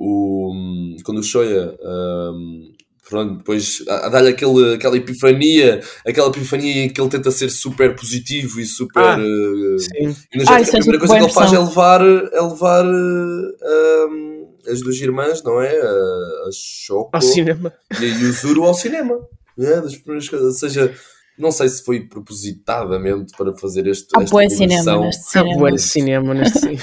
[0.00, 2.72] o, quando o Shoya um,
[3.08, 7.48] pronto, depois a, a dar-lhe aquele, aquela epifania, aquela epifania em que ele tenta ser
[7.48, 10.16] super positivo e super Ah, uh, Sim.
[10.34, 14.08] energético, Ah, a é primeira coisa que boa ele faz é levar, é levar uh,
[14.10, 15.80] um, as duas irmãs, não é?
[15.80, 17.72] A, a Shoko Ao cinema.
[18.00, 19.16] e a Yuzuru ao cinema.
[19.60, 20.48] É, das primeiras coisas.
[20.48, 20.92] Ou seja,
[21.38, 25.70] não sei se foi propositadamente para fazer este, esta bué cinema neste cinema.
[25.70, 26.82] de cinema neste cinema.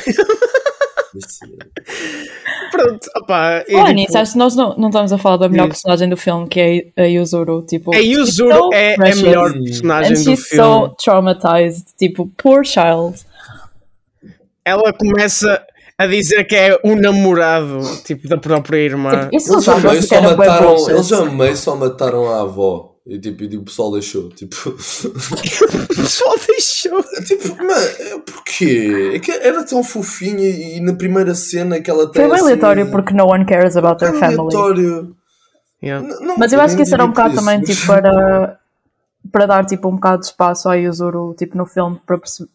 [1.27, 1.65] Cinema.
[2.71, 3.63] Pronto, opá.
[3.67, 5.77] e, Olha, tipo, nisso, acho que nós não, não estamos a falar da melhor Diz.
[5.77, 7.61] personagem do filme, que é a Yuzuru.
[7.63, 10.87] Tipo, a Yuzuru so é a melhor And personagem And do she's filme.
[10.89, 11.85] so traumatized.
[11.97, 13.19] Tipo, poor child.
[14.63, 15.65] Ela começa
[15.97, 19.11] a dizer que é o namorado tipo, da própria irmã.
[19.25, 22.95] Tipo, isso Eles já meio só mataram, eles já meio só mataram a avó.
[23.09, 24.29] E tipo, e, o pessoal deixou.
[24.29, 27.03] Tipo, O pessoal deixou.
[27.25, 29.13] tipo mas é, porquê?
[29.15, 32.21] É que era tão fofinha e na primeira cena que ela tem.
[32.21, 34.37] Foi bem assim, aleatório porque no one cares about their é family.
[34.39, 35.15] aleatório.
[35.81, 36.07] Yeah.
[36.19, 38.59] Não, Mas eu acho que isso era um bocado também tipo para,
[39.31, 42.49] para dar tipo um bocado de espaço à Yuzuru tipo, no filme para perceber.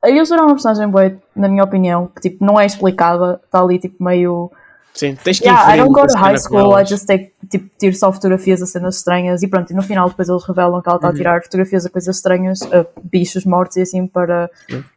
[0.00, 3.60] A Yuzuru é uma personagem boa, na minha opinião, que tipo, não é explicada, está
[3.60, 4.50] ali tipo meio.
[4.98, 7.94] Sim, tens que Yeah, I don't go to high school, I just take, tipo, tiro
[7.94, 10.96] só fotografias a cenas estranhas e pronto, e no final depois eles revelam que ela
[10.96, 10.96] Uhum.
[10.96, 14.50] está a tirar fotografias a coisas estranhas, a bichos mortos e assim, para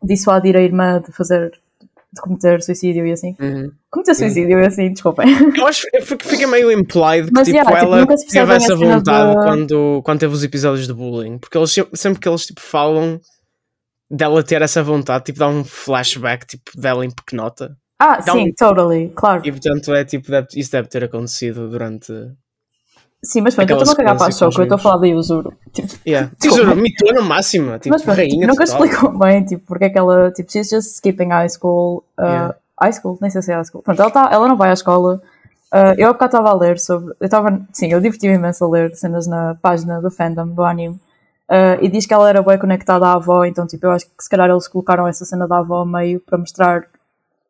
[0.03, 1.51] dissuadir a irmã de fazer,
[2.13, 3.35] de cometer suicídio e assim.
[3.39, 3.71] Uhum.
[3.91, 5.27] Cometer suicídio e assim, desculpem.
[5.57, 8.75] Eu acho que fica- meio implied que Mas, tipo, yeah, tipo, ela percebe teve essa
[8.75, 11.37] vontade de- quando, quando teve os episódios de bullying.
[11.37, 13.19] Porque eles, sempre- sempre que eles tipo, falam
[14.09, 17.77] dela ter essa vontade, tipo, dá um flashback tipo, dela em pequenota.
[18.03, 19.41] Ah, Dá sim, um- totally, claro.
[19.45, 22.11] E portanto é tipo, deve- isso deve ter acontecido durante.
[23.23, 25.07] Sim, mas pronto, eu estou a cagar para a Shoko, eu estou a falar da
[25.07, 25.53] Yuzuru.
[25.71, 26.31] Tipo, Yeah.
[26.39, 28.83] Tesouro, mitona máxima, tipo, mas pronto, rainha nunca total.
[28.85, 32.03] explicou bem, tipo, porque é que ela, tipo, she's just skipping high school.
[32.17, 32.55] Uh, Yeah.
[32.81, 33.19] High school?
[33.21, 33.83] Nem sei se é high school.
[33.83, 35.21] Pronto, ela, tá, ela não vai à escola.
[35.71, 37.13] Uh, eu há bocado estava a ler sobre.
[37.19, 37.61] Eu estava.
[37.71, 40.95] Sim, eu diverti-me imenso a ler cenas na página do fandom, do anime.
[41.47, 44.11] Uh, e diz que ela era bem conectada à avó, então, tipo, eu acho que
[44.23, 46.85] se calhar eles colocaram essa cena da avó meio para mostrar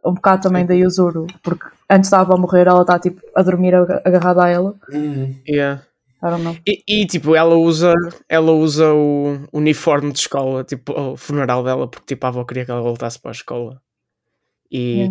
[0.05, 3.75] um bocado também da Yuzuru, porque antes da avó morrer, ela está, tipo, a dormir
[3.75, 4.75] ag- agarrada a ela.
[4.93, 5.83] Hum, Yeah.
[6.23, 6.55] I don't know.
[6.67, 7.93] E, e, tipo, ela usa,
[8.29, 12.63] ela usa o uniforme de escola, tipo, o funeral dela, porque tipo, a avó queria
[12.63, 13.81] que ela voltasse para a escola.
[14.71, 15.09] E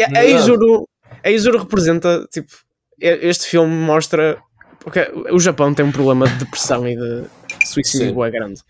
[0.00, 0.18] Yeah.
[0.18, 0.88] A, a Izuru,
[1.22, 2.50] a Izuru representa, tipo,
[2.98, 4.38] este filme mostra
[4.80, 7.24] porque o Japão tem um problema de depressão e de
[7.66, 8.62] suicídio bué grande.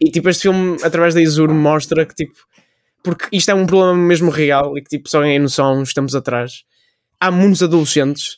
[0.00, 2.32] E tipo, este filme, através da Izuru, mostra que tipo,
[3.06, 6.64] porque isto é um problema mesmo real e que tipo, só ganhei noção tempos atrás.
[7.20, 8.36] Há muitos adolescentes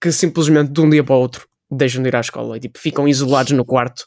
[0.00, 2.76] que simplesmente de um dia para o outro deixam de ir à escola e tipo,
[2.76, 4.04] ficam isolados no quarto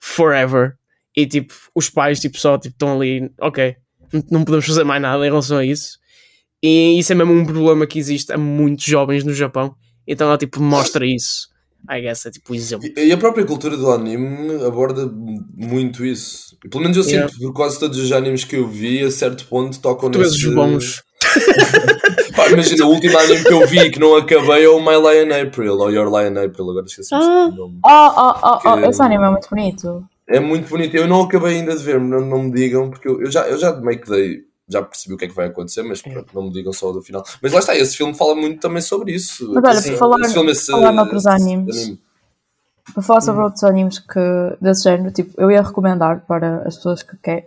[0.00, 0.78] forever.
[1.14, 3.76] E tipo, os pais tipo, só tipo, estão ali, ok,
[4.30, 5.98] não podemos fazer mais nada em relação a isso.
[6.62, 9.76] E isso é mesmo um problema que existe a muitos jovens no Japão.
[10.06, 11.50] Então ela tipo mostra isso.
[11.90, 12.88] I guess é tipo o exemplo.
[12.96, 15.10] E e a própria cultura do anime aborda
[15.54, 16.56] muito isso.
[16.70, 17.32] Pelo menos eu sinto, Yeah.
[17.40, 20.46] por quase todos os animes que eu vi, a certo ponto tocam Tu nesse...
[20.48, 21.02] os bons.
[22.36, 25.42] Pá, imagina, o último anime que eu vi que não acabei é o My Lion
[25.46, 27.48] April, ou Your Lion April, agora esqueci Ah.
[27.52, 27.78] o nome.
[27.84, 30.04] Oh, oh, oh, oh, Que- esse anime é muito bonito.
[30.28, 30.96] É muito bonito.
[30.96, 33.56] Eu não acabei ainda de ver, não, não me digam, porque eu, eu já, eu
[33.58, 36.42] já meio que dei, já percebi o que é que vai acontecer, mas pronto, não
[36.44, 37.24] me digam só do final.
[37.40, 39.48] Mas lá está, esse filme fala muito também sobre isso.
[39.54, 41.76] Mas olha, por falar- esse filme, esse- falar noutros esse animes.
[41.76, 42.00] anime.
[42.94, 44.20] Para falar sobre outros animes que,
[44.60, 47.44] desse género, tipo, eu ia recomendar para as pessoas que querem,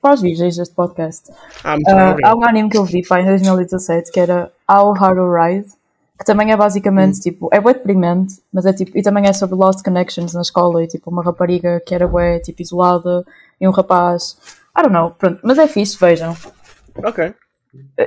[0.00, 1.30] para os VJs deste podcast.
[1.62, 2.18] Ah, obrigado.
[2.22, 5.68] há um anime que eu vi pá, em 2017 que era How Haru Ride,
[6.18, 9.56] que também é basicamente tipo, é bem deprimente, mas é tipo, e também é sobre
[9.56, 13.24] Lost Connections na escola e tipo, uma rapariga que era bué, tipo, isolada
[13.58, 14.36] e um rapaz,
[14.76, 16.36] I don't know, pronto, mas é fixe, vejam.
[16.96, 17.32] Ok.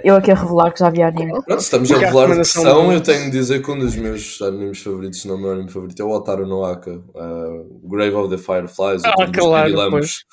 [0.03, 1.32] Eu aqui a revelar que já vi anime.
[1.43, 3.77] Pronto, se estamos a revelar de recomendação pressão, do- eu tenho de dizer que um
[3.80, 7.01] dos meus animes favoritos, se não o meu anime favorito, é o Otaru no Aka,
[7.15, 10.23] ah, Grave of the Fireflies, Ah, o claro, pois.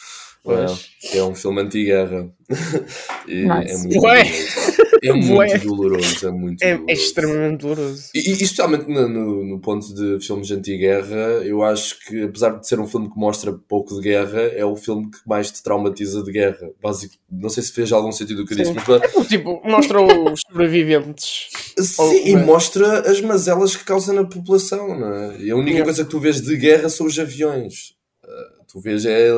[0.47, 0.89] É, Pois.
[1.01, 2.29] que é um filme anti-guerra.
[3.27, 3.75] E Nice.
[3.75, 4.23] é muito Bué.
[5.09, 6.93] É muito doloroso, é muito É, é doloroso.
[7.01, 8.11] extremamente doloroso.
[8.15, 12.51] E, e especialmente no, no, no ponto de filmes de anti-guerra, eu acho que, apesar
[12.59, 15.63] de ser um filme que mostra pouco de guerra, é o filme que mais te
[15.63, 16.71] traumatiza de guerra.
[16.83, 20.41] Básico, não sei se fez algum sentido o que eu disse, mas Tipo, mostra os
[20.49, 21.49] sobreviventes.
[21.79, 22.45] Sim, e Bem.
[22.45, 25.39] mostra as mazelas que causa na população, não é?
[25.41, 25.85] E a única Yeah.
[25.85, 27.95] coisa que tu vês de guerra são os aviões.
[28.25, 29.29] Uh, tu vês é,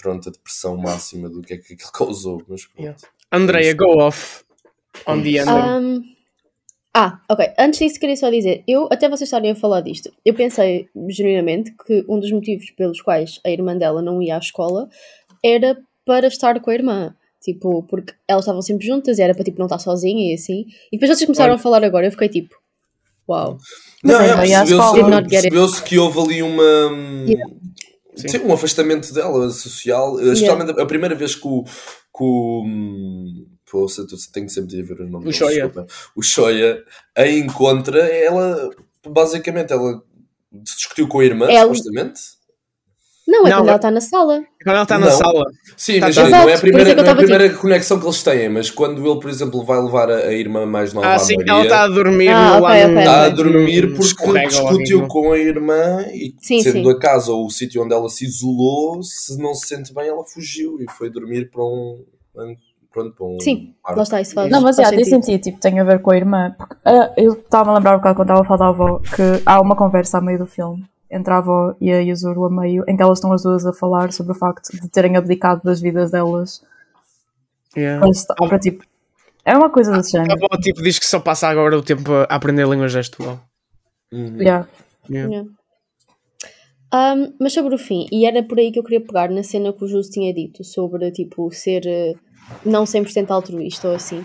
[0.00, 2.42] pronto, a depressão máxima do que é que aquilo causou.
[2.48, 2.80] Mas pronto.
[2.80, 2.98] Yeah.
[3.30, 4.42] Andrea, go off
[5.06, 5.50] on the ending.
[5.50, 6.02] Um,
[6.94, 7.52] ah, ok.
[7.58, 11.74] Antes disso, queria só dizer: eu, até vocês estarem a falar disto, eu pensei genuinamente
[11.86, 14.88] que um dos motivos pelos quais a irmã dela não ia à escola
[15.42, 17.14] era para estar com a irmã.
[17.40, 20.66] Tipo, porque elas estavam sempre juntas e era para tipo, não estar sozinha e assim.
[20.92, 21.58] E depois vocês começaram Olha.
[21.58, 22.54] a falar agora, eu fiquei tipo,
[23.28, 23.58] uau.
[24.04, 26.62] Não, é, percebeu-se que houve ali uma.
[27.26, 27.54] Yeah.
[28.14, 31.64] Sim, um afastamento dela social, especialmente a primeira vez que o.
[31.64, 32.64] Que o
[33.72, 35.34] Poxa, tu- tenho sempre de ver os nomes.
[35.34, 35.86] O deles, Shoya.
[36.14, 36.84] O Shoya
[37.16, 38.68] a encontra, ela
[39.08, 40.02] basicamente ela
[40.52, 42.20] discutiu com a irmã, Ela- supostamente.
[43.26, 44.42] Não, é Não, quando é- ela está na sala.
[44.62, 45.12] Quando ela está na Não.
[45.16, 45.44] sala.
[45.76, 46.42] Sim, Tá, imagina, tá.
[46.42, 48.68] não é a primeira, é não é a tava primeira conexão que eles têm, mas
[48.70, 51.62] quando ele, por exemplo, vai levar a, a irmã mais nova Ah, sim, Maria, ela
[51.62, 52.66] está a dormir Ah, no.
[52.66, 52.76] ok.
[52.98, 56.96] está a no- dormir porque discutiu com a irmã e Sim, sendo sim.
[56.96, 60.24] a casa ou o sítio onde ela se isolou, se não se sente bem, ela
[60.24, 62.04] fugiu e foi dormir para um.
[62.92, 64.50] Pronto, para um Sim, lá está, isso faz.
[64.50, 65.24] Não, mas já, tem sentido.
[65.24, 66.54] sentido, tipo, tem a ver com a irmã.
[66.58, 69.22] Porque, ah, eu estava a lembrar um bocado quando estava a falar da avó que
[69.46, 72.84] há uma conversa a meio do filme entre a avó e a Yuzuru a meio,
[72.88, 75.80] em que elas estão as duas a falar sobre o facto de terem abdicado das
[75.80, 76.62] vidas delas
[77.76, 78.00] Yeah.
[78.00, 78.84] para, estar- para, tipo.
[79.44, 80.44] É uma coisa desse A género.
[80.44, 83.40] avó tipo, diz que só passa agora o tempo a aprender a língua gestual.
[84.12, 84.36] Uhum.
[84.40, 84.68] Yeah.
[85.10, 85.30] Yeah.
[85.32, 85.50] Yeah.
[86.94, 89.72] Um, mas sobre o fim, e era por aí que eu queria pegar na cena
[89.72, 92.12] que o Justo tinha dito sobre tipo ser eh,
[92.64, 94.24] não 100% altruísta ou assim.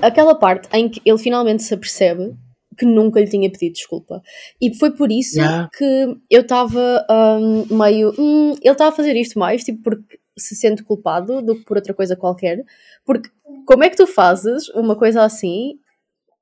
[0.00, 2.34] Aquela parte em que ele finalmente se apercebe
[2.78, 4.22] que nunca lhe tinha pedido desculpa.
[4.60, 5.68] E foi por isso Yeah.
[5.76, 8.14] que eu estava um, meio.
[8.18, 11.76] "Hum, ele está a fazer isto mais tipo porque se sente culpado do que por
[11.76, 12.64] outra coisa qualquer.
[13.04, 13.28] Porque
[13.66, 15.74] como é que tu fazes uma coisa assim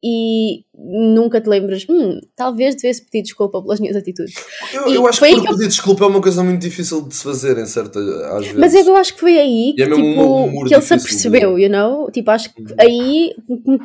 [0.02, 4.34] e nunca te lembras, hum, talvez devesse pedir desculpa pelas minhas atitudes.
[4.72, 7.22] Eu, eu acho que que eu- pedir desculpa é uma coisa muito difícil de se
[7.22, 7.98] fazer em certa
[8.36, 8.58] às vezes.
[8.58, 11.30] Mas eu acho que foi aí E que, é tipo, um que ele se difícil
[11.30, 12.10] de- apercebeu, you know?
[12.10, 12.68] Tipo, acho que Uhum.
[12.78, 13.34] aí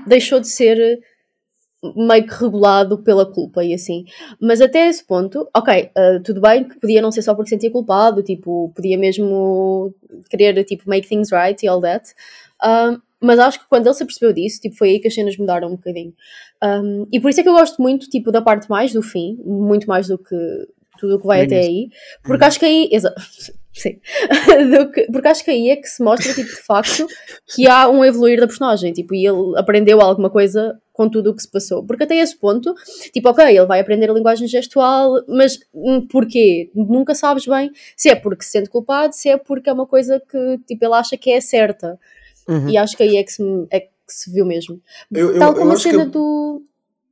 [0.07, 0.99] deixou de ser
[1.95, 4.05] meio que regulado pela culpa e assim.
[4.41, 7.69] Mas até esse ponto, ok, uh, tudo bem que podia não ser só porque sentia
[7.69, 9.93] culpado, tipo, podia mesmo
[10.29, 12.09] querer, tipo, make things right e all that.
[12.63, 15.37] Um, mas acho que quando ele se apercebeu disso, tipo, foi aí que as cenas
[15.37, 16.13] mudaram um bocadinho.
[16.63, 19.37] Um, e por isso é que eu gosto muito, tipo, da parte mais do fim,
[19.43, 20.35] muito mais do que
[20.99, 21.89] tudo o que vai até aí,
[22.23, 23.13] porque acho que aí, exa
[23.73, 23.99] sim,
[24.71, 27.05] Do que- porque acho que aí é que se mostra, tipo, de facto,
[27.53, 31.35] que há um evoluir da personagem, tipo, e ele aprendeu alguma coisa com tudo o
[31.35, 32.73] que se passou, porque até esse ponto,
[33.13, 36.71] tipo, ok, ele vai aprender a linguagem gestual, mas hum, porquê?
[36.73, 40.21] Nunca sabes bem se é porque se sente culpado, se é porque é uma coisa
[40.31, 41.99] que, tipo, ele acha que é certa,
[42.47, 42.69] Uhum.
[42.69, 44.79] e acho que aí é que se, é que se viu mesmo.
[45.11, 46.61] Eu- eu- tal eu como a acho que cena eu- do...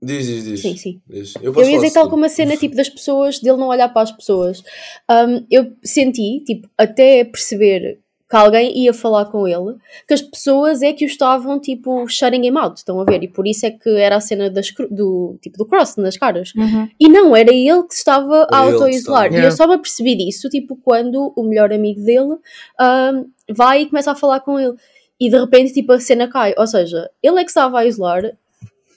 [0.01, 0.61] Diz, diz, diz.
[0.61, 1.01] Sim, sim.
[1.09, 1.33] Diz.
[1.41, 4.01] Eu posso ia dizer tal como a cena tipo das pessoas, dele não olhar para
[4.01, 4.61] as pessoas.
[5.09, 10.81] Um, eu senti, tipo, até perceber que alguém ia falar com ele, que as pessoas
[10.81, 13.23] é que o estavam tipo shutting him out, estão a ver?
[13.23, 16.51] E por isso é que era a cena das, do, tipo, do cross nas caras.
[16.55, 16.89] Uhum.
[16.99, 19.31] E não, era ele que se estava a auto-isolar.
[19.33, 22.35] E eu só me apercebi disso, tipo, quando o melhor amigo dele
[22.79, 24.73] ahm, vai e começa a falar com ele.
[25.19, 26.53] E de repente, tipo, a cena cai.
[26.57, 28.23] Ou seja, ele é que estava a isolar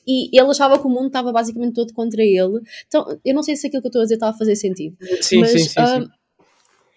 [0.07, 2.61] e ele achava que o mundo estava basicamente todo contra ele.
[2.87, 4.97] Então, eu não sei se aquilo que eu estou a dizer está a fazer sentido.
[5.21, 5.69] Sim, mas sim, sim.
[5.69, 6.09] sim.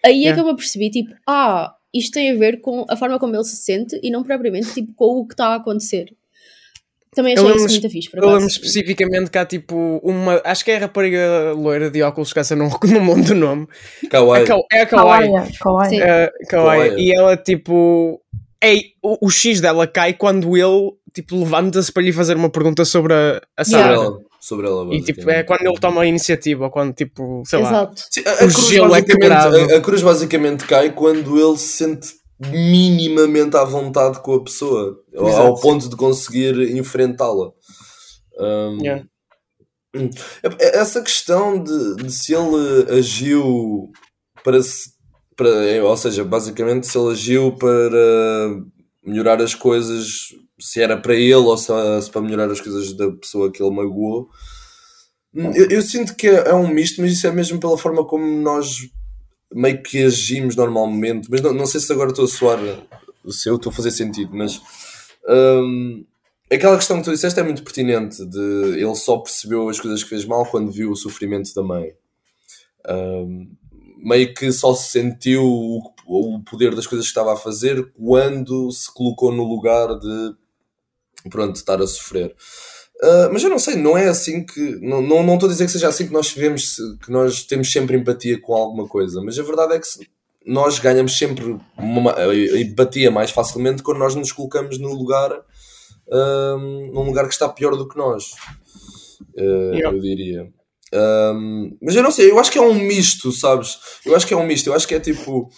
[0.04, 0.34] aí é Yeah.
[0.34, 3.44] que eu me apercebi, tipo, ah, isto tem a ver com a forma como ele
[3.44, 6.14] se sente e não propriamente, tipo, com o que está a acontecer.
[7.12, 8.50] Também achei isso muito fixe, por Eu lembro acaso.
[8.60, 10.40] especificamente que há tipo uma.
[10.44, 13.66] Acho que é a rapariga loira de óculos, esquece, não não me lembro do nome.
[14.08, 14.44] Kawaii.
[14.44, 15.26] A Ka- É a Kawaii.
[15.28, 15.58] Kawaii.
[15.58, 15.90] Kawaii.
[15.90, 16.00] Sim.
[16.00, 16.88] É, Kawaii.
[16.90, 17.04] Kawaii.
[17.04, 18.22] E ela tipo.
[18.62, 22.84] Ei, o, o X dela cai quando ele tipo levanta-se para lhe fazer uma pergunta
[22.84, 23.92] sobre a, a Sobre Sarah.
[23.94, 24.06] Yeah.
[24.06, 24.30] ela.
[24.40, 27.68] Sobre ela, E tipo, é quando ele toma a iniciativa, ou quando tipo, sei lá.
[27.68, 28.02] Exato.
[28.10, 32.08] Sim, a, a O cruz é a, a cruz basicamente cai quando ele se sente
[32.48, 35.60] minimamente à vontade com a pessoa, ao- ao Exato.
[35.60, 37.50] ponto de conseguir enfrentá-la.
[38.38, 39.04] Um, Yeah.
[39.94, 43.90] é- Essa questão de, de se ele agiu
[44.42, 44.90] para, se-
[45.40, 45.84] para.
[45.84, 47.70] Ou seja, basicamente, se ele agiu para
[49.04, 50.06] melhorar as coisas,
[50.58, 51.72] se era para ele ou se,
[52.02, 54.28] se para melhorar as coisas da pessoa que ele magoou.
[55.34, 58.04] Hum, Eu, eu sinto que é, é um misto, mas isso é mesmo pela forma
[58.06, 58.76] como nós
[59.54, 61.28] meio que agimos normalmente.
[61.30, 62.58] Mas não, não sei se agora estou a soar,
[63.30, 64.60] se eu estou a fazer sentido, mas.
[65.28, 66.04] hum,
[66.52, 70.08] aquela questão que tu disseste é muito pertinente de ele só percebeu as coisas que
[70.10, 71.92] fez mal quando viu o sofrimento da mãe
[72.88, 73.48] Hum,
[74.02, 78.70] meio que só se sentiu o, o poder das coisas que estava a fazer quando
[78.72, 80.34] se colocou no lugar de
[81.30, 82.34] pronto, estar a sofrer
[83.02, 85.64] Uh, mas eu não sei, não é assim que não, não, não estou a dizer
[85.64, 89.38] que seja assim que nós vemos que nós temos sempre empatia com alguma coisa, mas
[89.38, 90.06] a verdade é que se-
[90.44, 92.14] nós ganhamos sempre uma,
[92.60, 95.32] empatia mais facilmente quando nós nos colocamos no lugar
[96.12, 98.32] um, num lugar que está pior do que nós.
[99.34, 99.96] Uh, Yeah.
[99.96, 100.52] Eu diria.
[100.92, 103.78] Um, mas eu não sei, eu acho que é um misto, sabes?
[104.04, 105.48] Eu acho que é um misto, eu acho que é tipo.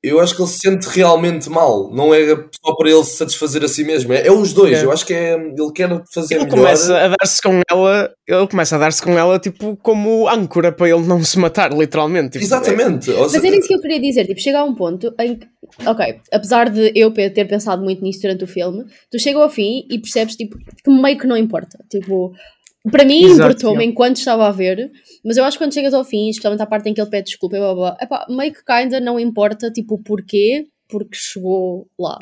[0.00, 2.24] Eu acho que ele se sente realmente mal, não é
[2.64, 4.78] só para ele se satisfazer a si mesmo, é, é os dois.
[4.78, 4.84] É.
[4.84, 5.34] Eu acho que é.
[5.34, 6.56] Ele quer fazer Ele melhor.
[6.56, 10.88] começa a dar-se com ela, ele começa a dar-se com ela tipo como âncora para
[10.88, 12.34] ele não se matar, literalmente.
[12.34, 13.10] Tipo, Exatamente.
[13.10, 15.48] Ou Mas era isso que eu queria dizer, tipo, chega a um ponto em que,
[15.84, 19.84] ok, apesar de eu ter pensado muito nisso durante o filme, tu chega ao fim
[19.90, 22.32] e percebes, tipo, que meio que não importa, tipo,
[22.90, 24.90] para mim importou-me enquanto estava a ver,
[25.24, 27.30] mas eu acho que quando chegas ao fim, especialmente à parte em que ele pede
[27.30, 31.88] desculpa e blá blá, epá, meio que ainda não importa, tipo, o porquê, porque chegou
[31.98, 32.18] lá,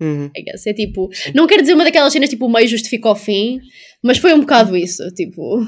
[0.00, 0.30] Uhum.
[0.36, 3.60] É tipo, não quero dizer uma daquelas cenas, tipo, o meio justifica o fim,
[4.02, 5.66] mas foi um bocado isso, tipo,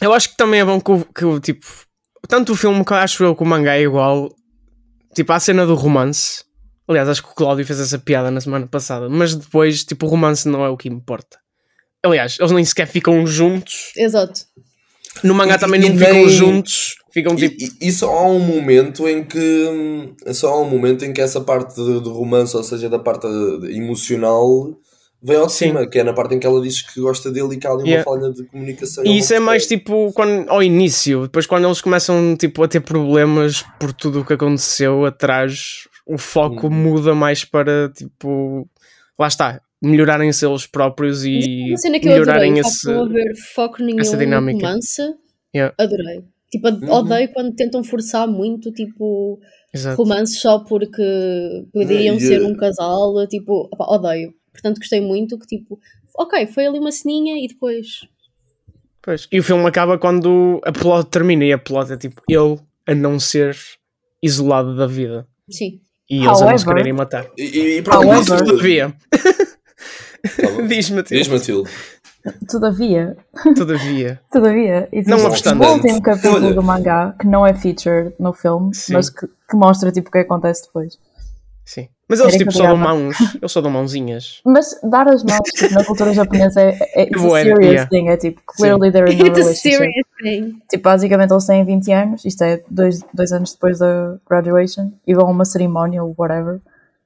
[0.00, 1.66] Eu acho que também é bom que, tipo,
[2.28, 4.28] tanto o filme que eu acho eu que o mangá é igual,
[5.14, 6.44] tipo, à cena do romance.
[6.88, 10.08] Aliás, acho que o Cláudio fez essa piada na semana passada, mas depois, tipo, o
[10.08, 11.38] romance não é o que importa.
[12.02, 13.92] Aliás, eles nem sequer ficam juntos.
[13.96, 14.40] exato.
[15.24, 16.96] No mangá E- também e não nem- ficam juntos.
[17.12, 17.64] Ficam E, tipo.
[17.82, 21.40] e- e só há um momento em que só há um momento em que essa
[21.40, 23.26] parte de- do romance, ou seja, da parte
[23.84, 24.72] emocional,
[25.22, 25.66] vem ao de Sim.
[25.66, 27.70] cima, que é na parte em que ela diz que gosta dele e que há
[27.70, 28.04] ali uma Yeah.
[28.10, 29.04] falha de comunicação.
[29.04, 32.80] E isso é mais tipo quando, ao início, depois quando eles começam tipo, a ter
[32.80, 36.72] problemas por tudo o que aconteceu atrás, o foco Uhum.
[36.72, 38.66] muda mais para tipo,
[39.18, 42.90] lá está, melhorarem-se eles próprios e que eu adorei, melhorarem esse.
[42.90, 44.66] haver foco nenhum essa dinâmica.
[44.66, 45.02] romance,
[45.54, 45.74] Yeah.
[45.78, 46.22] adorei.
[46.50, 46.90] Tipo, Uhum.
[46.92, 49.38] odeio quando tentam forçar muito, tipo,
[49.72, 49.96] Exato.
[50.02, 51.02] romances só porque
[51.72, 54.34] poderiam E, ser eh, um casal, tipo, opá, odeio.
[54.52, 55.78] Portanto, gostei muito que, tipo,
[56.18, 58.00] ok, foi ali uma ceninha e depois...
[59.02, 59.26] Pois.
[59.32, 62.94] E o filme acaba quando a plot termina e a plot é tipo ele a
[62.94, 63.56] não ser
[64.22, 65.80] isolado da vida Sim.
[66.10, 67.26] e eles a não se quererem matar.
[67.38, 69.39] E, e, e pronto, However- isso- Todavia, Calma.
[70.68, 71.70] Diz Matilde, Diz Matilde.
[72.50, 73.16] Todavia,
[73.56, 74.20] todavia.
[74.30, 75.64] todavia, existe Não um obstante.
[75.66, 76.54] último capítulo Olha.
[76.54, 78.92] do mangá que não é featured no filme, Sim.
[78.92, 80.98] mas que, que mostra tipo o que acontece depois.
[81.64, 81.88] Sim.
[82.06, 84.42] Mas eles Era tipo só dão eu mãos, eles só dão mãozinhas.
[84.44, 87.86] Mas dar as mãos tipo, na cultura japonesa é, é it's a serious yeah.
[87.88, 89.78] thing, é tipo, clearly they're in a It's a relationship.
[89.78, 90.58] serious thing.
[90.68, 95.14] Tipo, basicamente eles têm 20 anos, isto é dois, dois anos depois da graduation, e
[95.14, 96.56] vão a uma cerimónia ou whatever,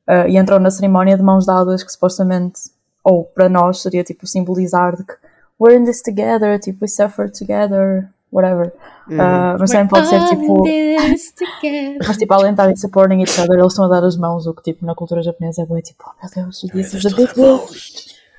[0.09, 2.59] uh, e entram na cerimónia de mãos dadas, que supostamente,
[3.05, 5.15] ou para nós seria tipo simbolizar de que
[5.61, 8.73] we're in this together, tipo, we suffer together, whatever.
[9.07, 10.53] Uh, mas também pode ser tipo.
[10.53, 11.99] All this together.
[12.09, 14.55] Mas tipo, além de estarem supporting each other, eles estão a dar as mãos, o
[14.55, 17.33] que tipo na cultura japonesa é bué, tipo, oh meu Deus, this is a big
[17.35, 17.63] deal.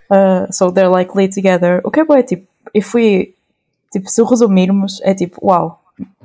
[0.10, 1.82] Uh, so they're like laid together.
[1.84, 3.36] O que é bué, tipo, if we,
[3.92, 5.78] tipo, se o resumirmos, é tipo, wow,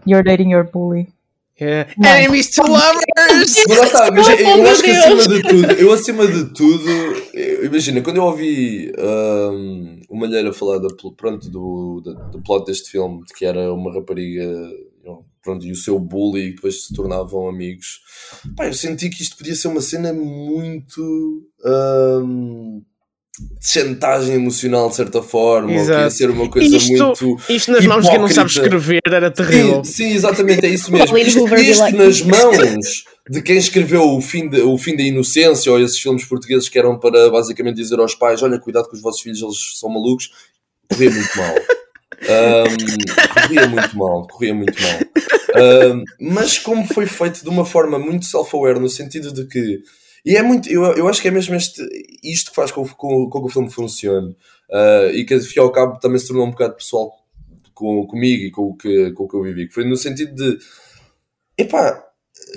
[0.07, 1.13] you're dating your bully.
[1.99, 2.09] Não.
[2.11, 3.65] Enemies to lovers!
[3.69, 5.05] Mas lá está, mas eu, Oh, meu acho que Deus.
[5.05, 6.91] acima de tudo, eu acima de tudo,
[7.35, 12.67] eu- imagina, quando eu ouvi hum, o Malheiro falar da, pronto, do, da- do plot
[12.67, 14.49] deste filme, de que era uma rapariga
[15.43, 18.01] pronto, e o seu bully e depois se tornavam amigos,
[18.55, 21.01] pá, eu senti que isto podia ser uma cena muito
[21.65, 22.83] de
[23.63, 26.11] chantagem emocional de certa forma, ou que ia Exato.
[26.15, 27.37] ser uma coisa Isto- muito.
[27.53, 28.77] Isto nas mãos de quem não sabe Hipócrita.
[28.77, 29.85] escrever era terrível.
[29.85, 31.17] Sim, sim, exatamente, é isso mesmo.
[31.19, 35.79] Isto, isto nas mãos de quem escreveu o fim, de- o fim da Inocência ou
[35.81, 39.21] esses filmes portugueses que eram para basicamente dizer aos pais: olha, cuidado com os vossos
[39.21, 40.31] filhos, eles são malucos,
[40.89, 41.55] corria muito mal.
[42.23, 45.01] Ahm, corria muito mal, corria muito mal.
[45.55, 49.81] Ahm, mas como foi feito de uma forma muito self-aware, no sentido de que.
[50.25, 50.69] E é muito.
[50.71, 51.83] Eu, eu acho que é mesmo este,
[52.23, 54.37] isto que faz com, com, com que o filme funcione.
[54.71, 57.13] Ah, e que, e ao cabo, também se tornou um bocado pessoal
[57.75, 59.71] com, comigo e com o, que, com o que eu vivi.
[59.71, 60.59] Foi no sentido de.
[61.59, 62.10] Epá,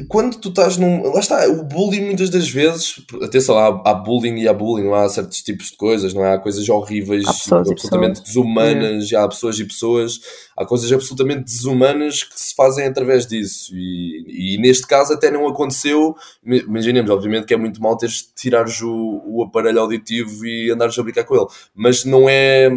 [0.07, 1.03] quando tu estás num.
[1.11, 2.95] Lá está, o bullying muitas das vezes.
[3.21, 6.33] Atenção, há, há bullying e há bullying, não há certos tipos de coisas, não é?
[6.33, 10.19] Há coisas horríveis, Há pessoas absolutamente desumanas, e há pessoas e pessoas,
[10.57, 13.75] há coisas absolutamente desumanas que se fazem através disso.
[13.75, 16.15] E, e neste caso até não aconteceu.
[16.43, 20.97] Imaginemos, obviamente, que é muito mal teres de tirares o, o aparelho auditivo e andares
[20.97, 22.69] a brincar com ele, mas não é.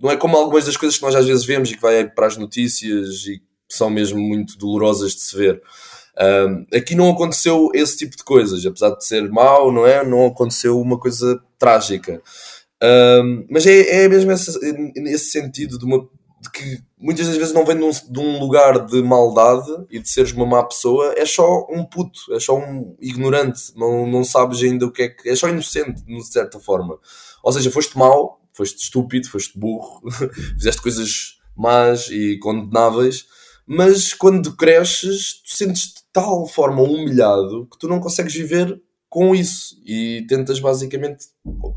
[0.00, 2.26] Não é como algumas das coisas que nós às vezes vemos e que vai para
[2.26, 5.62] as notícias e que são mesmo muito dolorosas de se ver.
[6.20, 10.04] Um, aqui não aconteceu esse tipo de coisas, apesar de ser mau, não é?
[10.04, 12.22] Não aconteceu uma coisa trágica.
[12.82, 14.58] Um, mas é, é mesmo esse,
[15.06, 15.98] esse sentido de, uma,
[16.40, 19.98] de que muitas das vezes não vem de um, de um lugar de maldade e
[19.98, 24.24] de seres uma má pessoa, é só um puto, é só um ignorante, não, não
[24.24, 25.28] sabes ainda o que é que.
[25.28, 26.98] É só inocente, de certa forma.
[27.42, 30.02] Ou seja, foste mau, foste estúpido, foste burro,
[30.58, 33.26] fizeste coisas más e condenáveis,
[33.66, 39.76] mas quando cresces, tu sentes tal forma humilhado que tu não consegues viver com isso
[39.84, 41.26] e tentas basicamente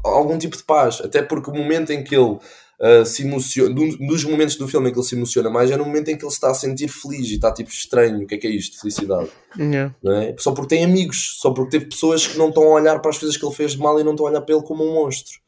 [0.03, 1.01] algum tipo de paz.
[1.01, 2.37] Até porque o momento em que ele
[2.79, 5.77] ah, se emociona, um dos momentos do filme em que ele se emociona mais é
[5.77, 8.23] no momento em que ele se está a sentir feliz e está tipo estranho.
[8.23, 8.79] O que é que é isto?
[8.79, 9.29] Felicidade.
[9.57, 9.95] Yeah.
[10.03, 10.35] Não é?
[10.37, 13.17] Só porque tem amigos, só porque teve pessoas que não estão a olhar para as
[13.17, 14.93] coisas que ele fez de mal e não estão a olhar para ele como um
[14.93, 15.39] monstro.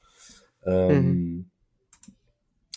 [0.66, 1.44] Um,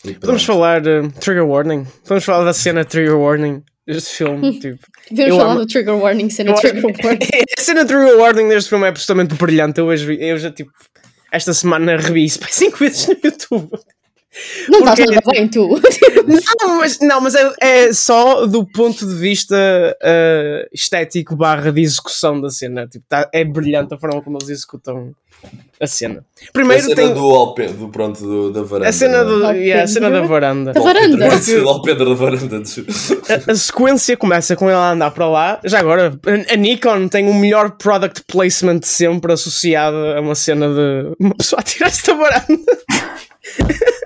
[0.03, 1.85] e Podemos falar uh, Trigger Warning.
[2.03, 4.57] Podemos falar da cena Trigger Warning deste filme.
[4.59, 4.79] tipo.
[5.15, 7.19] Eu falar amo- do trigger warning, cena Eu- trigger warning.
[7.57, 9.79] a cena Trigger Warning deste filme é absolutamente brilhante.
[9.79, 10.71] Eu, hoje eu já tipo.
[11.31, 13.69] Esta semana revi isso 5 vezes no YouTube.
[14.69, 15.67] Não estás Porque- nada bem, tu.
[16.61, 19.55] Não, mas, não, mas é, é só do ponto de vista
[20.01, 22.87] uh, estético barra de execução da cena.
[22.87, 25.11] Tipo, tá- é brilhante a forma como eles executam
[25.81, 26.23] a cena.
[26.47, 28.89] A Primeiro cena tem do, Alpe, do pronto do- da varanda.
[28.89, 29.57] a cena, do, é?
[29.57, 30.71] yeah, a cena da varanda.
[30.71, 31.17] Da varanda.
[31.17, 32.63] Da varanda.
[33.47, 35.59] A, a sequência começa com ele a andar para lá.
[35.65, 36.13] Já agora,
[36.49, 41.15] a, a Nikon tem o melhor product placement de sempre associado a uma cena de
[41.19, 42.71] uma pessoa a tirar-se da varanda.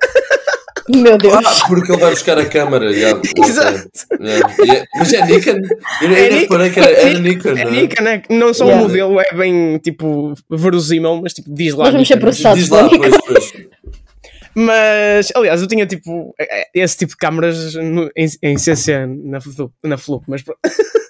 [0.88, 1.33] Meu Deus.
[1.33, 2.93] Ah, porque ele vai buscar a câmara.
[2.93, 3.31] já, ok.
[3.43, 3.89] Exato.
[4.21, 4.55] Yeah.
[4.65, 5.51] E é- Mas é Nikon?
[6.01, 6.39] Eu É ainda Nikon.
[6.41, 7.49] reparei que era, era Nikon.
[7.49, 7.81] É não é?
[7.81, 8.21] Nikon, é?
[8.29, 8.83] Não só Yeah.
[8.83, 11.86] o modelo é bem tipo verosímil, mas tipo diz lá.
[11.86, 12.25] Nós vamos ser Nikon.
[12.27, 13.53] processados Diz lá, pois, pois.
[14.57, 16.33] Mas, aliás, eu tinha tipo
[16.73, 20.59] esse tipo de câmaras no- em, em CC na, Flu- na Flup, mas pronto.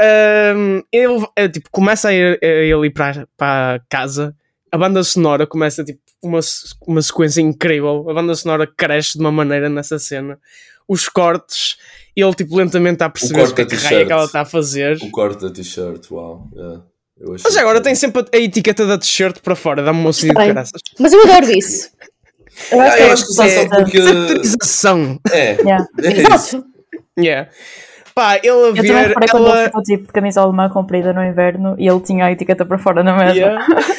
[0.00, 4.34] Ahm, ele tipo, começa a ir, a ele ir para, para casa,
[4.72, 6.40] a banda sonora começa tipo uma,
[6.86, 10.38] uma sequência incrível, a banda sonora cresce de uma maneira nessa cena.
[10.88, 11.76] Os cortes,
[12.16, 14.40] ele tipo lentamente está a perceber o que, é que raio é que ela está
[14.40, 14.98] a fazer.
[15.02, 16.48] O corte da t-shirt, uau.
[16.54, 16.82] yeah.
[17.18, 20.00] Eu achei Mas agora que- tem sempre a, a etiqueta da t-shirt para fora, dá-me
[20.00, 20.34] uma de Bem.
[20.48, 20.80] caraças.
[20.98, 21.90] Mas eu adoro isso.
[22.72, 23.62] Eu acho Ah, que eu é acho que só isso.
[23.62, 23.98] só porque.
[25.32, 25.86] É, Yeah.
[26.02, 26.06] é.
[26.12, 26.64] Exato.
[27.18, 27.50] Yeah.
[28.20, 29.06] Pá, ele a Eu também ver.
[29.08, 29.64] reparei quando ele Ela...
[29.64, 33.02] ficou tipo de camisa alemã comprida no inverno e ele tinha a etiqueta para fora
[33.02, 33.34] na mesa.
[33.34, 33.66] Yeah.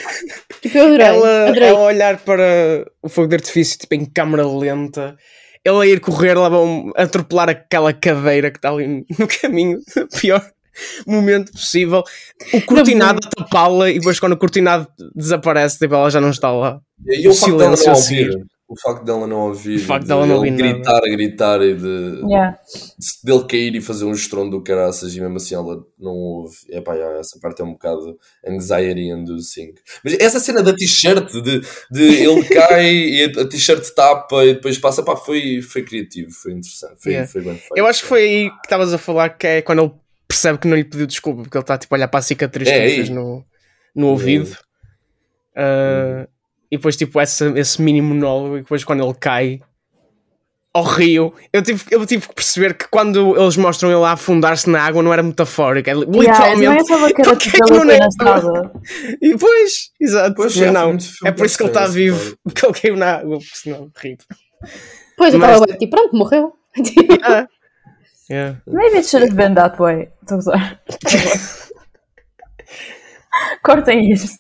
[0.61, 1.07] Tipo, eu adorei.
[1.07, 1.69] ela, adorei.
[1.69, 5.15] ela a olhar para o fogo de artifício tipo, em câmara lenta,
[5.65, 9.79] ele a ir correr lá vão atropelar aquela cadeira que está ali no caminho,
[10.21, 10.45] pior
[11.07, 12.03] momento possível.
[12.53, 16.51] O cortinado a tapá-la e depois quando o cortinado desaparece, tipo, ela já não está
[16.51, 16.79] lá.
[17.07, 18.37] E o silêncio a ouvir.
[18.73, 19.75] O facto dela não ouvir.
[19.75, 20.73] O facto de dela não ele ouvir nada.
[20.73, 22.57] gritar, gritar e de, Yeah.
[22.97, 26.55] de- dele cair e fazer um estrondo do caraças e mesmo assim ela não ouve.
[26.69, 28.17] É pá, já, essa parte é um bocado
[28.47, 29.73] anxiety inducing.
[30.05, 31.61] Mas essa cena da t-shirt, de,
[31.91, 36.53] de ele cai e a, t-shirt tapa e depois passa, pá, foi, foi criativo, foi
[36.53, 37.29] interessante, foi, Yeah.
[37.29, 37.73] foi bem feito.
[37.77, 39.91] Eu acho que foi aí que estavas a falar que é quando ele
[40.29, 42.69] percebe que não lhe pediu desculpa, porque ele está tipo a olhar para a cicatriz
[42.69, 42.95] É que ele aí.
[42.95, 43.43] fez no,
[43.93, 44.55] no ouvido.
[45.53, 46.25] Ah,
[46.71, 49.59] E depois, tipo, essa, esse mini monólogo, e depois quando ele cai,
[50.73, 54.69] ao rio, eu tive, eu tive que perceber que quando eles mostram ele a afundar-se
[54.69, 56.87] na água não era metafórico, é Yeah, eu literalmente.
[56.87, 57.35] também achava que era
[57.93, 58.71] ele tipo nada.
[59.21, 62.37] E depois, exato, Pois, é, não, é por isso que ele está vivo, história.
[62.45, 64.17] porque ele caiu na água, porque senão ri.
[65.17, 66.53] Pois eu estava tipo, pronto, morreu.
[66.73, 67.45] Tipo, Ah.
[68.29, 68.61] Yeah.
[68.65, 70.07] Maybe it should have been that way.
[70.21, 70.81] Estou a gozar.
[73.61, 74.39] Cortem isto.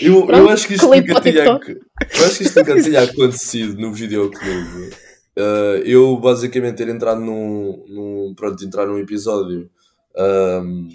[0.00, 3.80] Eu, eu Pronto, acho que isto nunca tinha, eu acho que isto nunca tinha acontecido
[3.80, 4.90] no videoclube.
[5.38, 9.68] Uh, eu basicamente ter entrado num, num pronto, entrar num episódio
[10.16, 10.88] um,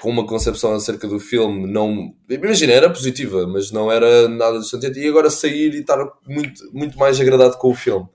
[0.00, 4.64] com uma concepção acerca do filme, não imagina, era positiva, mas não era nada do
[4.64, 8.06] sentido, e agora sair e estar muito, muito mais agradado com o filme.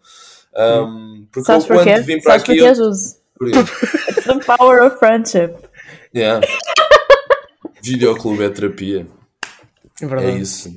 [0.56, 2.02] Um, porque Sabes eu quando porquê?
[2.02, 2.58] vim para Sabes aqui.
[2.60, 2.92] Eu,
[3.38, 5.56] por the power of friendship.
[6.16, 6.42] Yeah.
[7.88, 9.08] Videoclube é terapia.
[10.02, 10.42] É É verdade.
[10.42, 10.70] isso.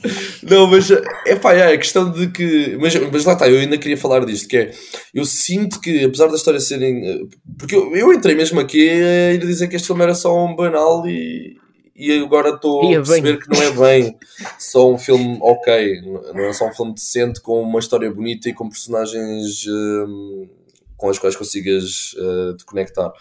[0.42, 0.90] Não, mas
[1.26, 2.76] é pá, é a questão de que.
[2.80, 4.70] Mas, mas lá está, eu ainda queria falar disto, que é.
[5.12, 7.28] Eu sinto que, apesar da história serem.
[7.58, 10.56] Porque eu, eu entrei mesmo aqui a ir dizer que este filme era só um
[10.56, 11.60] banal e.
[11.94, 13.38] E agora estou a perceber bem.
[13.38, 14.16] que não é bem
[14.58, 16.00] só um filme ok,
[16.34, 20.48] não é só um filme decente com uma história bonita e com personagens hum,
[20.96, 23.12] com as quais consigas eh, te conectar.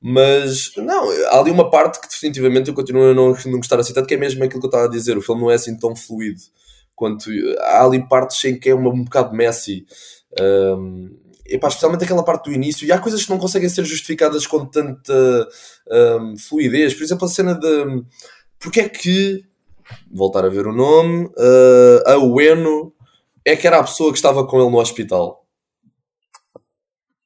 [0.00, 3.92] Mas não, há ali uma parte que definitivamente eu continuo a não, não gostar assim
[3.92, 5.76] tanto, que é mesmo aquilo que eu estava a dizer, o filme não é assim
[5.76, 6.40] tão fluido
[6.94, 7.30] quanto
[7.60, 9.86] há ali partes em que é uma, um bocado messy.
[10.40, 11.10] Um,
[11.46, 14.66] epá, especialmente aquela parte do início, e há coisas que não conseguem ser justificadas com
[14.66, 15.48] tanta
[15.90, 16.94] um, fluidez.
[16.94, 18.04] Por exemplo, a cena de
[18.58, 19.44] porque é que,
[20.10, 22.92] voltar a ver o nome, uh, a Ueno
[23.44, 25.46] é que era a pessoa que estava com ele no hospital.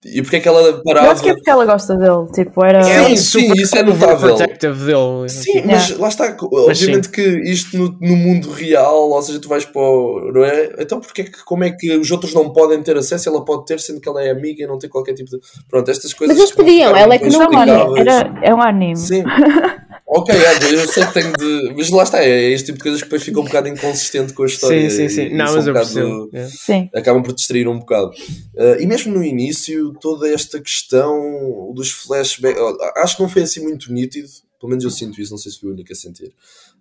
[0.04, 1.12] E porque é que ela Eu parava.
[1.12, 2.26] acho que é porque ela gosta dele.
[2.34, 2.82] Tipo, era.
[2.82, 4.36] Sim, sim, isso é notável.
[4.36, 5.28] dele.
[5.28, 9.48] Sim, tipo, mas lá está, obviamente que isto no, no mundo real, ou seja, tu
[9.48, 10.70] vais para o, não é?
[10.78, 13.44] Então porque é que, como é que os outros não podem ter acesso e ela
[13.44, 15.38] pode ter, sendo que ela é amiga e não tem qualquer tipo de...
[15.70, 16.36] Pronto, estas coisas...
[16.36, 18.14] eles que não podiam, ela é que não Não, mano, explicadas.
[18.32, 18.96] era, é um anime.
[18.96, 19.22] Sim.
[20.14, 21.74] Ok, é, eu sei que tenho de...
[21.74, 24.42] Mas lá está, é este tipo de coisas que depois fica um bocado inconsistente com
[24.42, 24.90] a história.
[24.90, 25.34] Sim, sim, sim.
[25.34, 26.50] Não, mas um eu bocado- percebo.
[26.56, 26.90] Sim.
[26.94, 28.10] acabam por distrair um bocado.
[28.54, 32.60] Uh, e mesmo no início, toda esta questão dos flashbacks,
[32.98, 34.28] acho que não foi assim muito nítido,
[34.60, 36.32] pelo menos eu sinto isso, não sei se fui o único a sentir.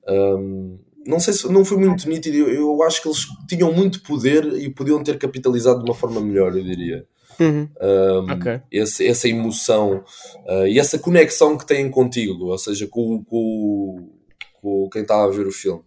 [0.10, 0.78] Um,
[1.08, 4.46] não sei se não foi muito nítido, eu, eu acho que eles tinham muito poder
[4.58, 7.06] e podiam ter capitalizado de uma forma melhor, eu diria.
[7.40, 7.70] Uhum.
[7.82, 8.62] Um, Ok.
[8.72, 10.04] esse- essa emoção
[10.48, 14.10] uh, e essa conexão que têm contigo, ou seja, com, com,
[14.62, 15.82] com quem está a ver o filme.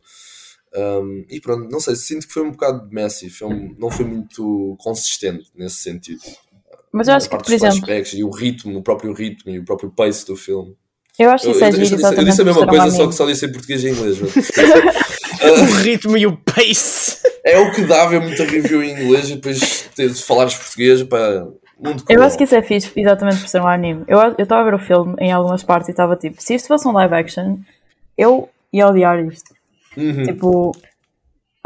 [0.76, 4.04] Um, e pronto, não sei, sinto que foi um bocado messy, foi um- não foi
[4.04, 6.20] muito consistente nesse sentido.
[6.92, 9.64] Mas eu acho que, parte por exemplo, e o ritmo, o próprio ritmo e o
[9.64, 10.76] próprio pace do filme.
[11.18, 12.66] Eu acho que Eu, isso eu, é eu giro disse, eu exatamente disse a mesma
[12.66, 14.18] coisa, só que só disse em português e inglês.
[14.20, 14.34] mas-
[15.44, 17.18] O ritmo e o pace.
[17.44, 21.02] é o que dá ver muita review em inglês e depois ter de falares português
[21.02, 21.46] para
[21.78, 24.04] mundo Eu acho que isso é fixe exatamente por ser um anime.
[24.08, 26.66] Eu eu estava a ver o filme em algumas partes e estava tipo, se isto
[26.68, 27.58] fosse um live action,
[28.16, 29.52] eu ia odiar isto.
[29.96, 30.22] Uhum.
[30.22, 30.72] Tipo,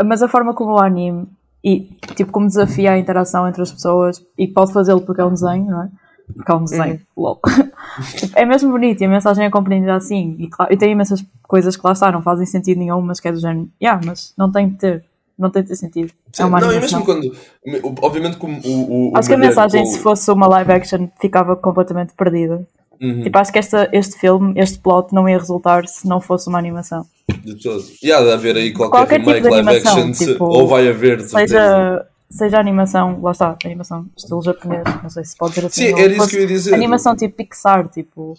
[0.05, 1.26] mas a forma como o anime
[1.64, 5.32] e tipo como desafia a interação entre as pessoas e pode fazê-lo porque é um
[5.32, 5.88] desenho, não é?
[6.34, 6.98] Porque é um desenho.
[6.98, 7.40] Tipo,
[8.34, 10.36] é mesmo bonito e a mensagem é compreendida assim.
[10.38, 13.28] E, claro, e tem imensas coisas que lá está, não fazem sentido nenhum, mas que
[13.28, 15.04] é do género, yeah, mas não tem de ter,
[15.38, 16.12] não tem de ter sentido.
[16.32, 17.00] Sim, é uma não, e animação.
[17.04, 17.32] mesmo
[17.64, 17.98] quando.
[18.02, 19.12] Obviamente, como o.
[19.12, 22.66] o Acho que a mensagem, com- se fosse uma live action, ficava completamente perdida.
[23.00, 26.48] Uhum, Tipo, acho que esta, este filme, este plot, não ia resultar se não fosse
[26.48, 27.06] uma animação.
[27.44, 27.82] de todo.
[28.02, 30.66] E há de haver aí qualquer, Qualquer tipo remake de live animação, action, tipo, ou
[30.66, 32.06] vai haver, de certeza.
[32.30, 35.86] Seja, animação, lá está, animação estilo japonês, não sei se pode dizer assim.
[35.88, 36.74] Sim, era isso que eu ia dizer.
[36.74, 38.34] Animação tipo Pixar, tipo.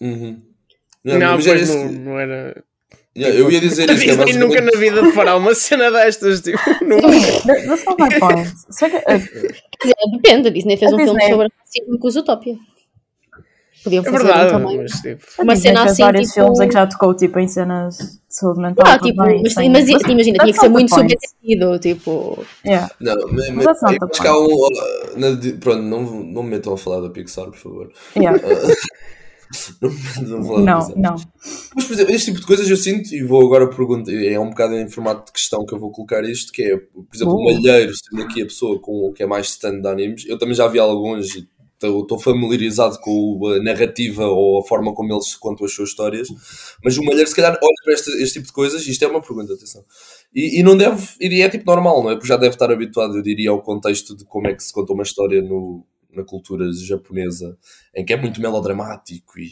[0.00, 0.42] Uhum.
[1.02, 2.62] Não, mas era pois isso não, que- não era.
[3.16, 4.10] yeah, eu ia dizer isso.
[4.10, 6.40] é Disney nunca basicamente- na vida fará uma cena destas.
[6.42, 7.06] Tipo, nunca.
[7.46, 8.52] That's not my point.
[8.70, 9.18] Só que, uh, Quer
[9.82, 12.56] dizer, depende, a Disney fez A um filme Disney- sobre racismo com Zootopia.
[13.82, 14.76] Podiam É fazer um verdade, também.
[14.82, 15.24] mas tipo.
[15.42, 18.84] Uma cena assim, vários tipo- filmes em que já tocou tipo, em cenas saúde mental.
[18.86, 22.44] Ah, tipo, também, mas, sem- mas imagina, tinha que that's ser muito subentendido, tipo.
[22.66, 22.90] Yeah.
[23.00, 24.68] Não, mas, Mas eu the acho que há um.
[25.16, 25.28] na
[25.60, 27.92] pronto, não, não me metam a falar da Pixar, por favor.
[28.16, 28.40] Yeah.
[30.26, 30.98] Não falar da Não, Pixar.
[30.98, 31.16] não.
[31.76, 34.48] Mas, por exemplo, este tipo de coisas eu sinto, e vou agora perguntar, é um
[34.50, 37.40] bocado em formato de questão que eu vou colocar isto, que é, por exemplo, o
[37.40, 37.44] Uh.
[37.54, 40.54] Malheiro, sendo aqui a pessoa com o que é mais stand de animes, eu também
[40.54, 45.34] já vi alguns e estou estou familiarizado com a narrativa ou a forma como eles
[45.36, 46.28] contam as suas histórias,
[46.82, 49.08] mas o Malheiro se calhar olha para este, este tipo de coisas, e isto é
[49.08, 49.84] uma pergunta, atenção,
[50.34, 52.14] e, e não deve, e é tipo normal, não é?
[52.14, 54.92] Porque já deve estar habituado, eu diria, ao contexto de como é que se conta
[54.92, 57.56] uma história no, na cultura japonesa,
[57.94, 59.50] em que é muito melodramático e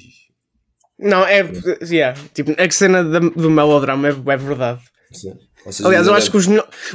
[0.98, 1.42] Não, é.
[1.82, 4.80] Yeah, tipo, a cena do melodrama é, é verdade.
[5.12, 5.32] Sim.
[5.70, 6.46] Seja, Aliás, eu acho que os,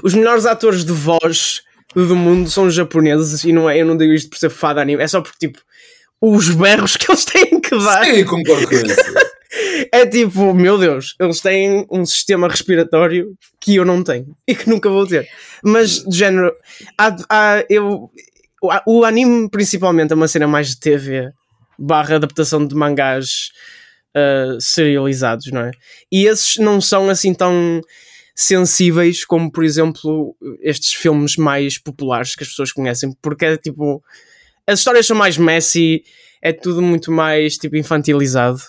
[0.03, 1.61] os melhores atores de voz
[2.05, 4.73] do mundo são os japoneses e não é, eu não digo isto por ser fã
[4.73, 5.59] de anime, é só porque tipo
[6.21, 8.95] os berros que eles têm que dar Sim, concordo com isso.
[9.91, 14.69] é tipo, meu Deus, eles têm um sistema respiratório que eu não tenho e que
[14.69, 15.27] nunca vou ter.
[15.63, 16.51] Mas de género,
[16.97, 18.09] há, há- eu,
[18.61, 21.29] o, o anime principalmente é uma cena mais de TV
[21.77, 23.51] barra adaptação de mangás
[24.15, 25.71] uh, serializados, não é?
[26.11, 27.81] E esses não são assim tão
[28.39, 34.03] sensíveis como, por exemplo, estes filmes mais populares que as pessoas conhecem, porque é tipo.
[34.67, 36.03] As histórias são mais messy,
[36.41, 38.59] é tudo muito mais tipo infantilizado.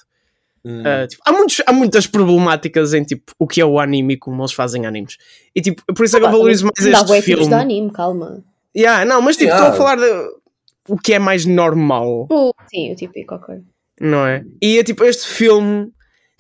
[0.65, 0.81] Hum.
[0.81, 4.17] Uh, tipo, há, muitos, há muitas problemáticas em tipo o que é o anime e
[4.17, 5.17] como eles fazem animes.
[5.55, 7.49] E tipo, por isso é que eu valorizo mais este filme.
[7.49, 8.43] de anime, calma.
[8.77, 9.69] Yeah, não, mas tipo, Yeah.
[9.71, 10.29] estou a falar de
[10.89, 13.57] o que é mais normal, O- sim, o típico, ok.
[14.01, 14.45] não é?
[14.63, 15.91] E é tipo, este filme,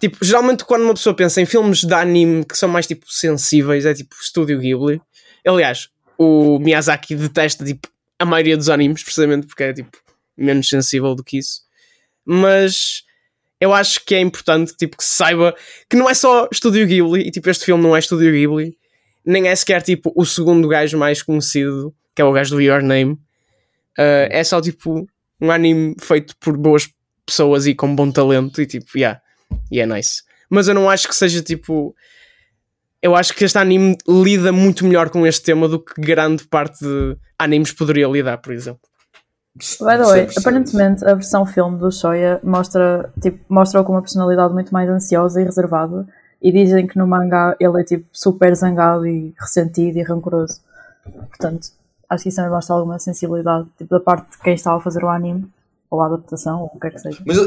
[0.00, 3.84] tipo, geralmente quando uma pessoa pensa em filmes de anime que são mais tipo sensíveis,
[3.84, 5.00] é tipo Estúdio Ghibli.
[5.46, 7.88] Aliás, o Miyazaki detesta tipo
[8.18, 9.96] a maioria dos animes, precisamente porque é tipo
[10.36, 11.62] menos sensível do que isso.
[12.24, 13.04] Mas
[13.60, 15.54] eu acho que é importante tipo, que se saiba
[15.88, 18.76] que não é só Estúdio Ghibli, e tipo, este filme não é Estúdio Ghibli,
[19.24, 22.82] nem é sequer tipo o segundo gajo mais conhecido, que é o gajo do Your
[22.82, 23.12] Name.
[23.98, 25.08] Uh, é só tipo
[25.40, 26.88] um anime feito por boas
[27.26, 29.20] pessoas e com bom talento, e tipo, yeah,
[29.70, 30.22] e é nice.
[30.50, 31.94] Mas eu não acho que seja tipo.
[33.00, 36.84] Eu acho que este anime lida muito melhor com este tema do que grande parte
[36.84, 38.80] de animes poderia lidar, por exemplo.
[39.80, 40.38] By the way, 100%.
[40.38, 45.40] aparentemente a versão filme do Shoya mostra, tipo, mostra-o com uma personalidade muito mais ansiosa
[45.40, 46.06] e reservada.
[46.40, 50.60] E dizem que no mangá ele é tipo super zangado e ressentido e rancoroso.
[51.28, 51.68] Portanto,
[52.08, 55.04] acho que isso também mostra alguma sensibilidade tipo, da parte de quem estava a fazer
[55.04, 55.50] o anime,
[55.90, 57.18] ou a adaptação, ou o que quer que seja.
[57.26, 57.46] Mas, eu-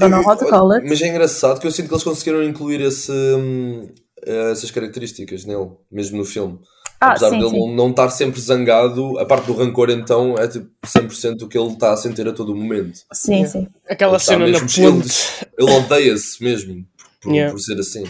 [0.88, 3.88] mas é engraçado que eu sinto que eles conseguiram incluir esse, hum,
[4.26, 6.60] essas características nele, mesmo no filme.
[7.00, 7.76] Ah, Apesar sim, dele sim.
[7.76, 11.70] não- estar sempre zangado, a parte do rancor então é tipo 100% o que ele
[11.74, 13.00] está a sentir a todo o momento.
[13.12, 13.68] Sim, sim.
[13.90, 15.48] Aquela Ele cena na mesmo- ele, ponte.
[15.58, 16.86] ele odeia-se mesmo
[17.20, 17.52] por, Yeah.
[17.52, 18.04] por ser assim.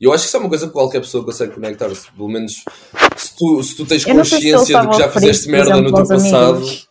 [0.00, 2.08] E eu acho que isso é uma coisa que qualquer pessoa consegue conectar-se.
[2.12, 2.52] Pelo menos
[3.16, 5.92] se tu, se tu tens sei se ele consciência de que já fizeste merda no
[5.92, 6.56] teu passado.
[6.58, 6.88] amigos.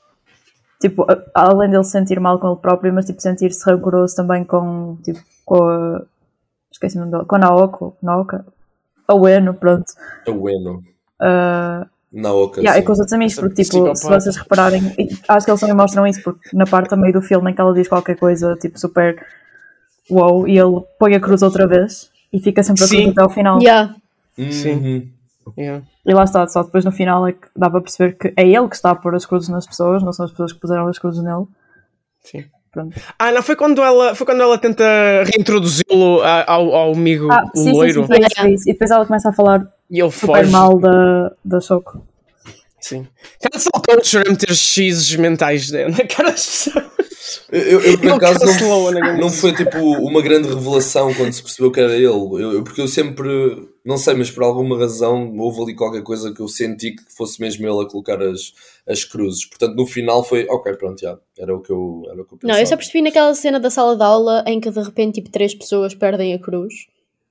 [0.90, 4.44] Tipo, a- além dele se sentir mal com ele próprio, mas tipo, sentir-se rancoroso também
[4.44, 6.02] com, tipo, com a.
[6.72, 7.26] Esqueci o nome dela.
[7.26, 7.96] Com a Naoko.
[8.04, 8.46] Naoka.
[9.08, 9.86] A Ueno, pronto.
[10.28, 10.84] É bueno.
[11.20, 12.60] Ah, Na oca.
[12.62, 12.86] yeah, e sim.
[12.86, 16.06] com os outros amigos, porque tipo, se vocês repararem, e acho que eles também mostram
[16.06, 18.78] isso, porque na parte a meio do filme em que ela diz qualquer coisa, tipo,
[18.80, 19.26] super
[20.10, 23.10] wow, e ele põe a cruz outra vez e fica sempre a cruz Sim.
[23.12, 23.60] até ao final.
[23.62, 23.96] Yeah.
[24.38, 25.08] Uhum.
[25.58, 25.84] Yeah.
[26.06, 28.68] E lá está, só depois no final é que dá para perceber que é ele
[28.68, 30.98] que está a pôr as cruzes nas pessoas, não são as pessoas que puseram as
[30.98, 31.46] cruzes nele.
[32.24, 32.46] Sim.
[32.72, 33.00] Pronto.
[33.18, 34.84] Ah, não, foi quando ela, foi quando ela tenta
[35.34, 38.70] reintroduzi-lo a- ao, ao amigo Ah, sim, sim, loiro sim, foi isso.
[38.70, 40.52] E depois ela começa a falar e ele super foge.
[40.52, 42.06] mal da, da Choco.
[42.82, 43.08] Sim.
[43.42, 46.86] Cancel culture é meter X mentais na cara das pessoas.
[47.52, 49.18] Eu, eu, por acaso a não, negócio.
[49.22, 52.06] não foi tipo uma grande revelação quando se percebeu que era ele.
[52.08, 56.34] Eu, eu- porque eu sempre, não sei, mas por alguma razão houve ali qualquer coisa
[56.34, 58.54] que eu senti que fosse mesmo ele a colocar as,
[58.88, 59.46] as cruzes.
[59.46, 62.40] Portanto, no final foi, ok, pronto, já, era o que eu, era o que eu
[62.44, 62.62] Não, pensava.
[62.62, 65.54] eu só percebi naquela cena da sala de aula em que de repente tipo três
[65.54, 66.74] pessoas perdem a cruz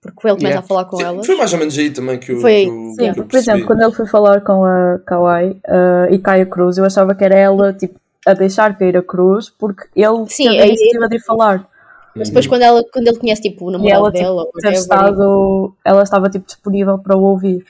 [0.00, 0.60] porque ele começa Yeah.
[0.60, 1.26] a falar com Sim, elas.
[1.26, 3.30] Foi mais ou menos aí também que eu, Foi- que eu, Sim, que eu porque,
[3.30, 6.84] por exemplo, quando ele foi falar com a Kawaii ah, e cai a cruz, eu
[6.84, 10.66] achava que era ela, tipo, a deixar cair a cruz, porque ele Sim, teve a
[10.66, 11.68] iniciativa de ir falar.
[12.16, 15.76] Mas depois quando, ela, quando ele conhece tipo o namorado ela, dela, tipo, whatever, estado,
[15.84, 17.64] ela estava, tipo, disponível para o ouvir.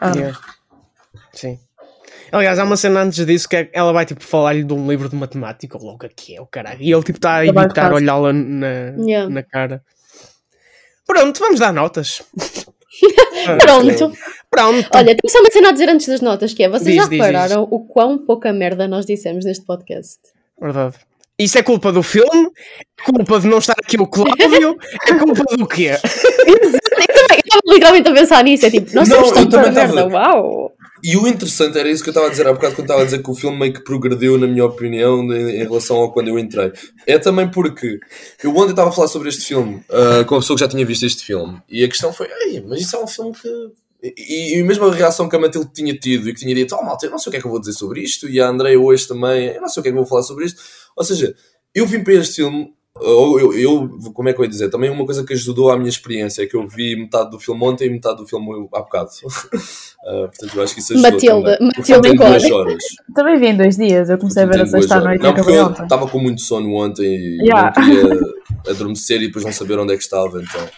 [0.00, 0.38] Ah, Yeah.
[1.32, 1.58] Sim.
[2.32, 5.08] Aliás, há uma cena antes disso que é- ela vai tipo falar-lhe de um livro
[5.08, 6.80] de matemática, ou logo que é, o caralho.
[6.80, 9.28] E ele tipo está a vai evitar olhá-la na, Yeah.
[9.28, 9.82] na cara.
[11.06, 12.22] Pronto, vamos dar notas.
[13.60, 14.12] Pronto.
[14.50, 14.88] Pronto.
[14.94, 17.08] Olha, tenho só uma cena a dizer antes das notas, que é, vocês Diz, já
[17.08, 20.18] diz, repararam o quão pouca merda nós dissemos neste podcast?
[20.60, 20.96] Verdade.
[21.40, 22.50] Isso é culpa do filme?
[22.78, 24.76] É culpa de não estar aqui o Cláudio?
[25.08, 25.92] É culpa do quê?
[26.46, 26.54] Eu
[27.58, 30.72] estava literalmente a pensar nisso, é tipo, nós Não, tanta também merda, uau!
[31.02, 33.04] E o interessante era isso que eu estava a dizer há bocado quando estava a
[33.04, 36.28] dizer que o filme meio que progrediu, na minha opinião, em, em relação ao quando
[36.28, 36.72] eu entrei.
[37.06, 37.98] É também porque
[38.44, 40.84] eu ontem estava a falar sobre este filme ah, com a pessoa que já tinha
[40.84, 43.48] visto este filme e a questão foi: Ei, mas isso é um filme que.
[44.02, 46.82] E, e mesmo a reação que a Matilde tinha tido e que tinha dito: Oh,
[46.82, 48.48] malta, eu não sei o que é que eu vou dizer sobre isto, e a
[48.48, 50.60] Andrea hoje também, eu não sei o que é que eu vou falar sobre isto.
[50.96, 51.34] Ou seja,
[51.74, 52.72] eu vim para este filme.
[52.96, 54.68] Ou eu, eu, como é que eu ia dizer?
[54.68, 57.62] Também uma coisa que ajudou à minha experiência é que eu vi metade do filme
[57.64, 59.10] ontem e metade do filme há bocado.
[60.02, 61.12] Ah, portanto, eu acho que isso ajudou.
[61.12, 61.72] Matilda, também.
[61.76, 62.84] Matilda duas horas.
[63.14, 65.70] Também vi em dois dias, eu comecei a ver a sexta noite Não, porque eu
[65.72, 67.70] estava com muito sono ontem e Yeah.
[67.76, 68.20] não queria
[68.72, 70.40] adormecer e depois não saber onde é que estava.
[70.40, 70.68] Então.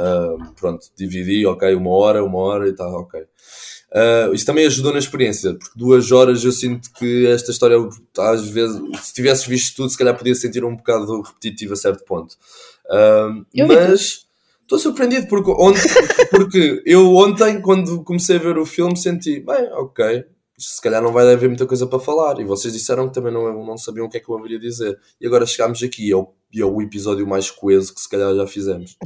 [0.00, 3.20] Ah, pronto, dividi, ok, uma hora, uma hora e tal, ok.
[3.20, 7.76] Uh, isto também ajudou na experiência, porque duas horas eu sinto que esta história,
[8.18, 12.04] às vezes, se tivesses visto tudo, se calhar podia sentir um bocado repetitivo a certo
[12.04, 12.34] ponto.
[12.86, 14.26] Uh, mas
[14.62, 15.82] estou surpreendido porque, ontem,
[16.30, 20.24] porque eu ontem, quando comecei a ver o filme, senti, bem, ok,
[20.60, 22.38] se calhar não vai haver muita coisa para falar.
[22.40, 24.98] E vocês disseram que também não, não sabiam o que é que eu haveria dizer.
[25.20, 28.46] E agora chegámos aqui, é o, é o episódio mais coeso que se calhar já
[28.46, 28.96] fizemos.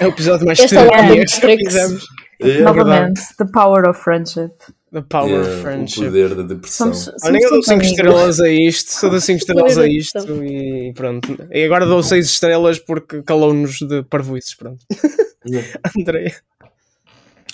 [0.00, 2.04] É o episódio mais Este é o terapia que fizemos.
[2.40, 4.52] É, Novamente, The Power of Friendship.
[4.92, 6.04] The Power é, of o Friendship.
[6.04, 6.94] poder da depressão.
[6.94, 7.90] Somos, Olha, eu dou somos 5 amigos.
[7.90, 11.36] estrelas a isto, só dou 5 estrelas a isto e pronto.
[11.50, 14.84] E agora dou 6 estrelas porque calou-nos de parvoices, pronto.
[15.98, 16.34] André.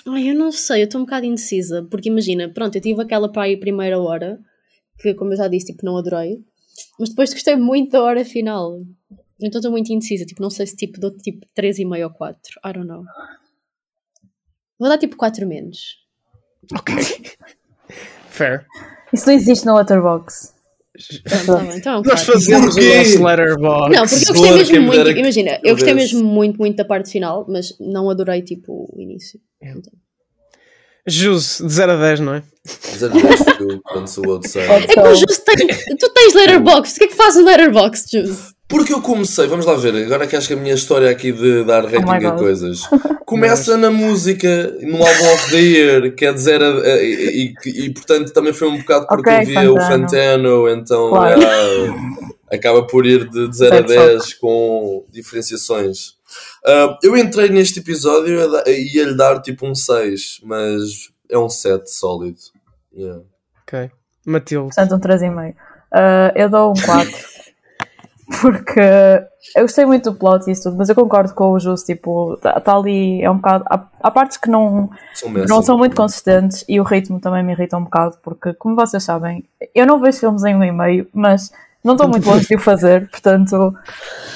[0.07, 3.29] Ai, eu não sei, eu estou um bocado indecisa, porque imagina, pronto, eu tive aquela
[3.29, 4.39] para aí primeira hora,
[4.99, 6.41] que como eu já disse, tipo, não adorei,
[6.97, 8.81] mas depois gostei muito da hora final.
[9.39, 12.73] Então estou muito indecisa, tipo, não sei se tipo dou tipo 3,5 ou 4, I
[12.73, 13.03] don't know.
[14.79, 15.97] Vou dar tipo 4 menos.
[16.73, 16.95] Ok.
[18.29, 18.65] Fair.
[19.11, 20.56] Isso não existe no Letterboxd.
[21.75, 22.33] Então é um Nós 4.
[22.33, 23.95] fazemos o nosso letterbox.
[23.95, 26.15] Não, porque eu gostei mesmo me muito, imagina, eu gostei desse.
[26.15, 29.39] mesmo muito, muito da parte final, mas não adorei tipo o início.
[31.09, 32.43] Jus, de 0 a 10, não é?
[32.65, 34.41] Mas é verdade, eu, quando sou.
[34.55, 35.67] É que o Jus tem,
[35.97, 38.56] tu tens letterbox, o que é que faz o letterbox, Jus?
[38.69, 41.63] Porque eu comecei, vamos lá ver, agora que acho que a minha história aqui de
[41.63, 42.39] dar Oh rating a God.
[42.39, 42.81] coisas
[43.25, 47.89] começa na música, no álbum of the year, quer dizer, a- a- e, e- e,
[47.93, 50.67] portanto também foi um bocado porque Ok, eu via o Fantano.
[50.69, 51.41] Então Claro.
[51.41, 56.15] ah, acaba por ir de, de 0 a Certo, 10 com diferenciações.
[56.65, 60.81] Ah, eu entrei neste episódio a e ia lhe dar tipo um 6, mas
[61.31, 62.39] é um 7 sólido.
[62.93, 63.21] Yeah.
[63.63, 63.91] Ok.
[64.25, 64.75] Matilde.
[64.75, 65.51] Portanto, um 3,5.
[65.51, 65.55] Uh,
[66.35, 67.09] eu dou um 4.
[68.41, 68.79] porque
[69.55, 72.33] eu gostei muito do plot e isso tudo, mas eu concordo com o Justo, tipo,
[72.33, 73.63] está tá ali, é um bocado.
[73.69, 77.53] Há, há partes que não são, não são muito consistentes e o ritmo também me
[77.53, 81.07] irrita um bocado, porque, como vocês sabem, eu não vejo filmes em um e meio,
[81.13, 81.51] mas
[81.83, 83.73] não estou muito longe de o fazer, portanto,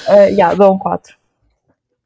[0.06, 1.14] já uh, yeah, dou um 4.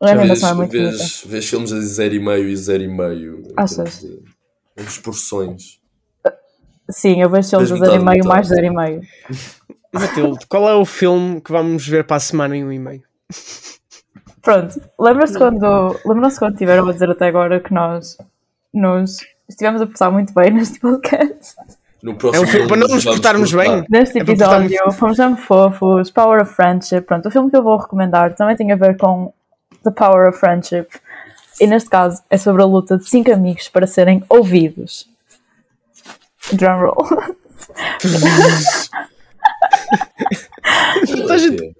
[0.00, 3.52] A animação é muito vês, vês filmes a 0,5 e 0,5.
[3.56, 4.04] Achas?
[4.76, 5.80] Em proporções.
[6.90, 9.02] Sim, eu vejo filmes a 0,5 mais 0,5.
[10.00, 13.02] Matilde, qual é o filme que vamos ver para a semana em um e-mail?
[14.42, 18.16] Pronto, Lembra-se quando, lembram quando tiveram a dizer até agora que nós
[18.72, 19.18] nos
[19.48, 21.56] estivemos a portar muito bem neste podcast?
[22.02, 23.84] No próximo é um filme, para não nos portarmos bem.
[23.90, 27.00] Neste é episódio, é fomos muito fofos, Power of Friendship.
[27.00, 29.32] Pronto, o filme que eu vou recomendar também tem a ver com
[29.82, 30.86] The Power of Friendship.
[31.60, 35.08] E neste caso é sobre a luta de cinco amigos para serem ouvidos.
[36.52, 37.08] Drum roll.
[41.06, 41.74] Toda a gente,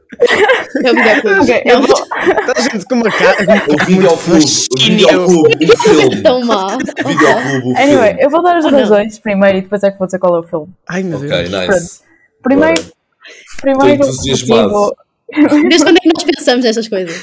[0.85, 1.41] É o videoclube.
[1.41, 2.07] Ok, eu vou-
[2.47, 3.37] toda gente com uma cara.
[3.69, 6.23] O videoclube, o videoclube, o filme.
[6.23, 6.67] Tão má.
[6.77, 8.79] O videoclube, o Anyway, eu vou dar as Oh, não.
[8.81, 10.69] razões primeiro e depois é que vou dizer qual é o filme.
[10.89, 11.51] Ai meu Ok, Deus.
[11.51, 12.01] nice.
[12.43, 12.83] Primeiro,
[13.61, 14.97] primeiro motivo,
[15.69, 17.17] Desde quando é que nós pensamos nestas coisas?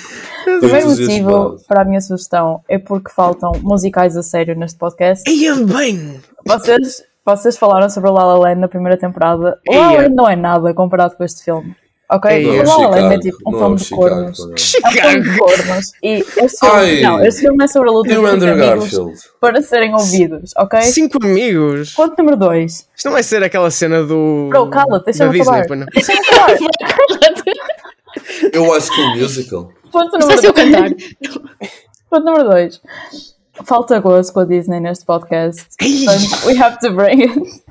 [0.45, 5.23] o primeiro motivo para a minha sugestão é porque faltam musicais a sério neste podcast.
[5.31, 6.19] Ia bem!
[6.45, 9.59] Vocês, vocês falaram sobre o La La Land na primeira temporada.
[9.67, 10.01] O La La Ia.
[10.01, 11.75] Land não é nada comparado com este filme.
[12.09, 12.29] Ok?
[12.29, 14.39] Ei, o é La La Land é tipo um é filme de cornos.
[14.39, 14.51] não é?
[14.51, 15.91] É um filme de cornos.
[16.03, 20.51] E este filme, não, este filme é sobre a luta de amigos para serem ouvidos,
[20.57, 20.81] ok?
[20.81, 21.93] Cinco amigos!
[21.93, 22.71] Ponto número 2.
[22.95, 24.47] Isto não vai ser aquela cena do.
[24.49, 25.85] Bro, cala-te, deixa-me Disney, acabar.
[25.93, 26.57] Deixa-me acabar.
[28.51, 29.71] Eu acho que o musical.
[29.91, 30.89] Ponto número cantar.
[32.09, 32.81] Ponto número 2.
[33.65, 35.67] Falta gozo com a Disney neste podcast.
[35.77, 37.63] Portanto, we have to bring it.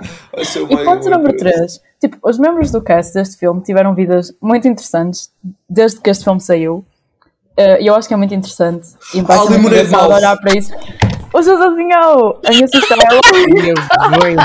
[0.70, 1.80] E ponto número 3.
[2.00, 5.30] Tipo, os membros do cast deste filme tiveram vidas muito interessantes
[5.68, 6.84] desde que este filme saiu.
[7.56, 8.88] Eh, E eu acho que é muito interessante.
[9.14, 10.72] E Ah, muito engraçado olhar para isso.
[11.34, 12.40] O José adivinhou!
[12.44, 14.36] A minha sugestão é!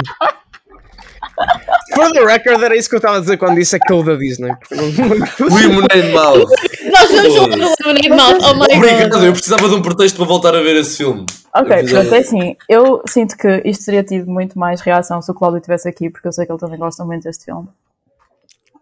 [1.95, 4.51] For the record, era isso que eu estava a dizer quando disse aquilo da Disney.
[4.71, 6.49] Lemonade Mouth.
[6.91, 8.37] Nós vamos falar do Lemonade Mouth.
[8.43, 9.23] Oh my Obrigado, god.
[9.23, 11.25] eu precisava de um pretexto para voltar a ver esse filme.
[11.55, 12.55] Ok, Eu pronto, é assim.
[12.69, 16.27] Eu sinto que isto teria tido muito mais reação se o Cláudio estivesse aqui, porque
[16.27, 17.67] eu sei que ele também gosta muito deste filme.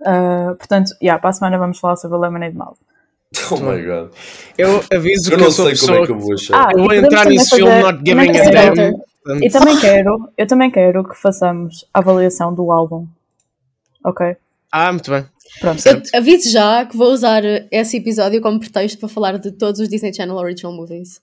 [0.06, 2.78] Ah, portanto, yeah, para a semana vamos falar sobre o Lemonade Mouth.
[3.52, 4.12] Oh my god.
[4.58, 6.06] Eu aviso Eu que eu não sou a sei como é pessoa.
[6.06, 6.56] que eu vou achar.
[6.68, 9.44] Ah, Eu vou entrar nesse filme fazer- not giving a damn.
[9.44, 13.08] E também quero, eu também quero que façamos a avaliação do álbum.
[14.06, 14.38] Ok?
[14.72, 15.26] Ah, muito bem.
[15.60, 15.82] Pronto.
[15.86, 19.88] Eu aviso já que vou usar esse episódio como pretexto para falar de todos os
[19.90, 21.22] Disney Channel Original Movies.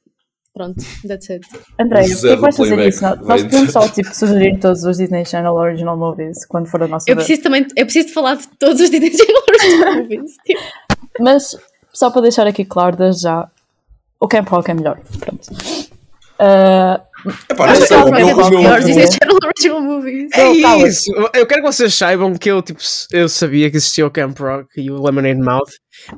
[0.55, 1.47] Pronto, that's it.
[1.81, 3.03] André, O que é vais fazer isso?
[3.23, 7.11] Nós, podemos só tipo, sugerir todos os Disney Channel Original Movies quando for a nossa
[7.11, 7.27] Eu vez.
[7.27, 10.33] preciso também, eu preciso de falar de todos os Disney Channel Original Movies.
[10.45, 10.61] Tipo,
[11.21, 11.57] Mas,
[11.93, 13.49] só para deixar aqui claro desde já,
[14.21, 15.01] o Camp Rock é melhor.
[15.19, 15.49] Pronto.
[16.39, 17.01] Uh,
[17.51, 20.31] Epá, Mas não sei, eu o não meu, o meu, Movies.
[20.35, 20.51] É
[20.87, 21.13] isso!
[21.35, 22.81] Eu quero que vocês saibam que eu, tipo,
[23.13, 25.71] eu sabia que existia o Camp Rock e o Lemonade Mouth,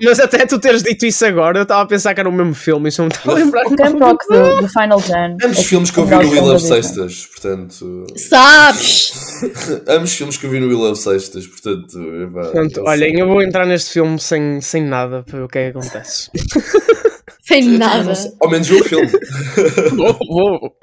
[0.02, 2.54] mas até tu teres dito isso agora, eu estava a pensar que era o mesmo
[2.54, 3.66] filme e só me estava a lembrar.
[3.66, 5.36] o Camp Rock do, do Final Gen.
[5.44, 8.06] ambos os filmes que eu vi no We Love Sextas, portanto.
[8.16, 9.12] Sabes?
[9.88, 11.98] ambos os filmes que eu vi no We Love Sextas, portanto.
[12.22, 15.58] epá, Portanto, olhem, eu vou entrar neste filme sem, sem nada para ver o que
[15.58, 16.30] é que acontece.
[17.46, 18.12] Sem nada.
[18.40, 19.06] Ao menos vi o filme.
[19.96, 20.76] vou, vou.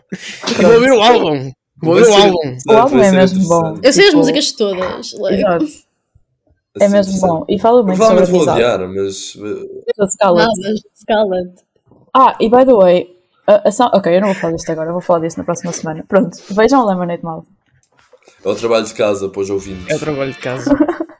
[0.61, 1.51] Vou ouvir o álbum.
[1.81, 2.57] Vou ouvir o álbum.
[2.69, 3.79] O álbum é mesmo bom.
[3.81, 5.13] Eu sei as Tipo, músicas todas.
[5.13, 5.65] Exato.
[6.79, 7.45] É Assim, mesmo bom.
[7.49, 9.35] E fala muito sobre vou odiar, mas.
[9.97, 10.51] Nada,
[11.01, 11.55] Scarlett.
[12.13, 13.07] Ah, e by the way,
[13.47, 15.43] a, a sound- ok, eu não vou falar disto agora, eu vou falar disso na
[15.43, 16.05] próxima semana.
[16.07, 17.45] Pronto, vejam o Lemonade Mouth.
[18.43, 19.87] É o trabalho de casa para os ouvintes.
[19.89, 20.71] É o trabalho de casa.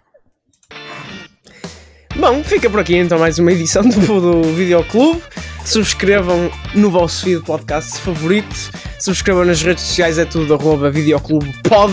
[2.22, 5.20] Bom, fica por aqui então mais uma edição do, do Videoclube.
[5.66, 8.56] Subscrevam no vosso feed podcast favorito.
[9.00, 11.92] Subscrevam nas redes sociais, é tudo arroba videoclube pod.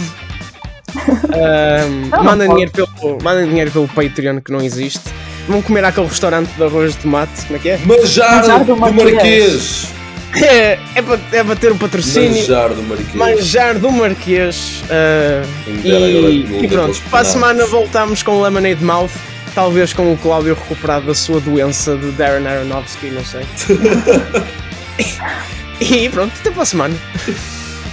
[2.10, 5.00] Não mandem, dinheiro pelo, mandem dinheiro pelo Patreon que não existe.
[5.48, 7.78] Vão comer àquele restaurante de arroz de tomate, como é que é?
[7.78, 9.14] Manjar, Manjar do do Marquês.
[9.14, 9.88] Marquês!
[10.36, 12.36] É, é para é para ter o patrocínio.
[12.36, 13.14] Manjar do Marquês.
[13.14, 14.82] Manjar do Marquês.
[14.86, 15.98] agora
[16.30, 19.10] e, e um pronto, para a semana voltamos com o Lemonade Mouth.
[19.54, 23.44] Talvez com o Cláudio recuperado da sua doença de Darren Aronofsky, não sei.
[25.80, 26.96] e pronto, até para a semana.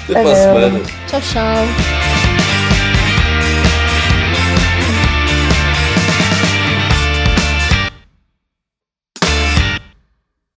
[0.04, 0.82] Até para a semana.
[1.08, 2.25] Tchau, tchau.